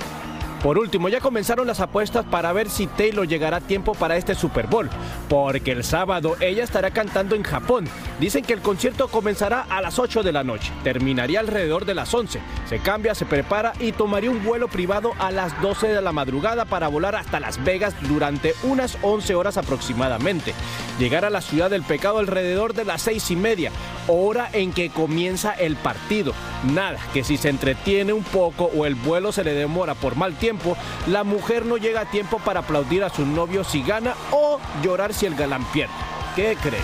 Por 0.63 0.79
último, 0.79 1.09
ya 1.09 1.21
comenzaron 1.21 1.67
las 1.67 1.81
apuestas 1.81 2.27
para 2.27 2.53
ver 2.53 2.69
si 2.69 2.87
Taylor 2.87 3.27
llegará 3.27 3.59
a 3.59 3.61
tiempo 3.61 3.95
para 3.95 4.19
este 4.19 4.35
Super 4.35 4.67
Bowl, 4.67 4.91
porque 5.29 5.73
el 5.73 5.85
sábado 5.85 6.37
ella 6.39 6.63
estará 6.63 6.91
cantando 6.91 7.35
en 7.35 7.43
Japón. 7.43 7.87
Dicen 8.19 8.45
que 8.45 8.53
el 8.53 8.61
concierto 8.61 9.09
comenzará 9.09 9.63
a 9.71 9.81
las 9.81 9.99
8 9.99 10.23
de 10.23 10.33
la 10.33 10.45
noche, 10.45 10.71
terminaría 10.85 11.41
alrededor 11.41 11.87
de 11.87 11.95
las 11.95 12.13
11. 12.13 12.41
Se 12.69 12.79
cambia, 12.79 13.15
se 13.15 13.25
prepara 13.25 13.73
y 13.81 13.93
tomaría 13.93 14.31
un 14.31 14.45
vuelo 14.45 14.69
privado 14.69 15.13
a 15.19 15.31
las 15.31 15.59
12 15.63 15.89
de 15.89 16.03
la 16.03 16.13
madrugada 16.13 16.67
para 16.67 16.89
volar 16.89 17.17
hasta 17.17 17.41
Las 17.41 17.63
Vegas 17.65 17.95
durante 18.03 18.55
unas 18.63 18.99
11 19.01 19.35
horas 19.35 19.57
aproximadamente. 19.57 20.53
Llegar 20.99 21.25
a 21.25 21.31
la 21.31 21.41
ciudad 21.41 21.71
del 21.71 21.85
pecado 21.85 22.19
alrededor 22.19 22.75
de 22.75 22.85
las 22.85 23.01
6 23.03 23.31
y 23.31 23.37
media, 23.37 23.73
hora 24.09 24.51
en 24.53 24.73
que 24.75 24.91
comienza 24.91 25.53
el 25.53 25.77
partido. 25.77 26.35
Nada, 26.65 26.99
que 27.15 27.25
si 27.25 27.37
se 27.37 27.49
entretiene 27.49 28.13
un 28.13 28.23
poco 28.23 28.71
o 28.77 28.85
el 28.85 28.95
vuelo 28.95 29.33
se 29.33 29.45
le 29.45 29.55
demora 29.55 29.95
por 29.95 30.17
mal 30.17 30.35
tiempo, 30.35 30.77
la 31.07 31.25
mujer 31.25 31.65
no 31.65 31.79
llega 31.79 32.03
a 32.03 32.11
tiempo 32.11 32.39
para 32.39 32.61
aplaudir 32.61 33.03
a 33.03 33.09
su 33.09 33.25
novio 33.25 33.65
si 33.65 33.83
gana 33.83 34.15
o 34.31 34.61
llorar 34.83 35.15
si 35.15 35.27
el 35.27 35.35
galán 35.35 35.65
pierde. 35.73 35.95
¿Qué 36.37 36.57
cree? 36.61 36.81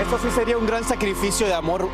Esto 0.00 0.18
sí 0.18 0.30
sería 0.34 0.56
un 0.56 0.66
gran 0.66 0.84
sacrificio 0.84 1.46
de 1.46 1.54
amor 1.54 1.88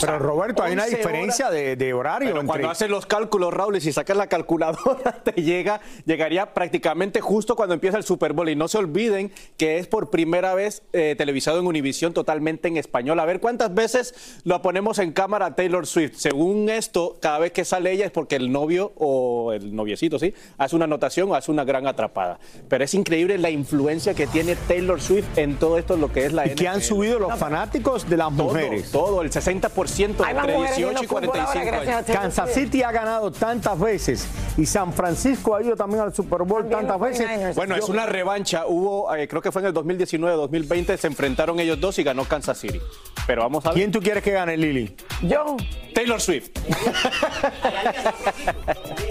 Pero 0.00 0.18
Roberto, 0.18 0.62
hay 0.64 0.72
una 0.72 0.84
11 0.84 0.96
diferencia 0.96 1.50
de, 1.50 1.76
de 1.76 1.94
horario. 1.94 2.28
Pero 2.30 2.40
entre- 2.40 2.48
cuando 2.48 2.70
haces 2.70 2.90
los 2.90 3.06
cálculos, 3.06 3.54
Raúl, 3.54 3.76
y 3.76 3.80
si 3.80 3.92
sacas 3.92 4.16
la 4.16 4.26
calculadora, 4.26 5.12
te 5.24 5.40
llega, 5.42 5.80
llegaría 6.04 6.52
prácticamente 6.54 7.20
justo 7.20 7.54
cuando 7.54 7.74
empieza 7.74 7.98
el 7.98 8.02
Super 8.04 8.32
Bowl. 8.32 8.48
Y 8.48 8.56
no 8.56 8.66
se 8.66 8.78
olviden 8.78 9.30
que 9.56 9.78
es 9.78 9.86
por 9.86 10.10
primera 10.10 10.54
vez 10.54 10.82
eh, 10.92 11.14
televisado 11.16 11.60
en 11.60 11.66
Univisión 11.66 12.12
totalmente 12.14 12.66
en 12.68 12.76
español. 12.78 13.20
A 13.20 13.24
ver 13.24 13.38
cuántas 13.40 13.72
veces 13.74 14.40
lo 14.44 14.60
ponemos 14.60 14.98
en 14.98 15.12
cámara 15.12 15.46
a 15.46 15.54
Taylor 15.54 15.86
Swift. 15.86 16.14
Según 16.16 16.68
esto, 16.68 17.18
cada 17.20 17.38
vez 17.38 17.52
que 17.52 17.64
sale 17.64 17.92
ella 17.92 18.04
es 18.06 18.10
porque 18.10 18.34
el 18.36 18.50
novio 18.50 18.92
o 18.96 19.52
el 19.52 19.74
noviecito, 19.76 20.18
¿sí? 20.18 20.34
Hace 20.58 20.74
una 20.74 20.86
anotación 20.86 21.30
o 21.30 21.34
hace 21.36 21.50
una 21.52 21.62
gran 21.64 21.86
atrapada. 21.86 22.40
Pero 22.68 22.82
es 22.82 22.94
increíble 22.94 23.38
la 23.38 23.50
influencia 23.50 24.14
que 24.14 24.26
tiene 24.26 24.56
Taylor 24.56 25.00
Swift 25.00 25.38
en 25.38 25.56
todo 25.56 25.78
esto, 25.78 25.96
lo 25.96 26.10
que 26.12 26.26
es 26.26 26.32
la 26.32 26.46
y 26.48 26.54
que 26.56 26.66
han 26.66 26.80
subido 26.80 27.20
los 27.20 27.38
fanáticos 27.38 28.08
de 28.10 28.16
las 28.16 28.34
Todo, 28.36 28.44
mujeres. 28.48 28.90
Todo, 28.90 29.22
el 29.22 29.30
60% 29.30 29.91
Entre 30.00 30.26
mujeres 30.32 30.76
18 30.76 30.78
y 30.78 30.82
viendo 30.82 31.02
fútbol 31.02 31.40
ahora 31.40 31.44
45 31.52 31.66
gracias 31.66 31.94
a 31.94 31.98
años. 31.98 32.20
Kansas. 32.20 32.54
City 32.54 32.82
ha 32.82 32.92
ganado 32.92 33.30
tantas 33.30 33.78
veces 33.78 34.26
y 34.56 34.66
San 34.66 34.92
Francisco 34.92 35.54
ha 35.54 35.62
ido 35.62 35.76
también 35.76 36.02
al 36.02 36.14
Super 36.14 36.42
Bowl 36.42 36.62
También 36.62 36.86
tantas 36.86 37.00
veces. 37.00 37.28
49ers. 37.28 37.54
Bueno, 37.54 37.76
es 37.76 37.88
una 37.88 38.06
revancha. 38.06 38.66
Hubo, 38.66 39.14
eh, 39.14 39.28
creo 39.28 39.42
que 39.42 39.52
fue 39.52 39.62
en 39.62 39.68
el 39.68 39.74
2019-2020, 39.74 40.96
se 40.96 41.06
enfrentaron 41.06 41.58
ellos 41.60 41.80
dos 41.80 41.98
y 41.98 42.02
ganó 42.02 42.24
Kansas 42.24 42.58
City. 42.58 42.80
Pero 43.26 43.42
vamos 43.42 43.64
a 43.64 43.70
ver. 43.70 43.78
¿Quién 43.78 43.92
tú 43.92 44.00
quieres 44.00 44.22
que 44.22 44.32
gane, 44.32 44.56
Lili? 44.56 44.94
Yo. 45.22 45.56
Taylor 45.94 46.20
Swift. 46.20 46.50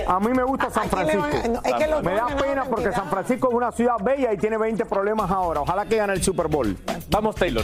A 0.08 0.20
mí 0.20 0.30
me 0.30 0.44
gusta 0.44 0.70
San 0.70 0.90
Francisco. 0.90 1.28
no, 1.50 1.62
es 1.64 1.74
que 1.74 1.88
los 1.88 2.04
me 2.04 2.14
da 2.14 2.28
pena 2.28 2.66
porque. 2.66 2.92
San 2.92 3.10
Francisco 3.10 3.50
es 3.50 3.56
una 3.56 3.72
ciudad 3.72 3.96
bella 4.04 4.34
y 4.34 4.38
tiene 4.38 4.58
20 4.58 4.86
problemas 4.86 5.32
ahora. 5.32 5.62
Ojalá 5.62 5.86
que 5.86 5.96
gane 5.96 6.14
el 6.14 6.24
Super 6.24 6.48
Bowl. 6.48 6.76
Vamos, 7.10 7.36
Taylor. 7.36 7.64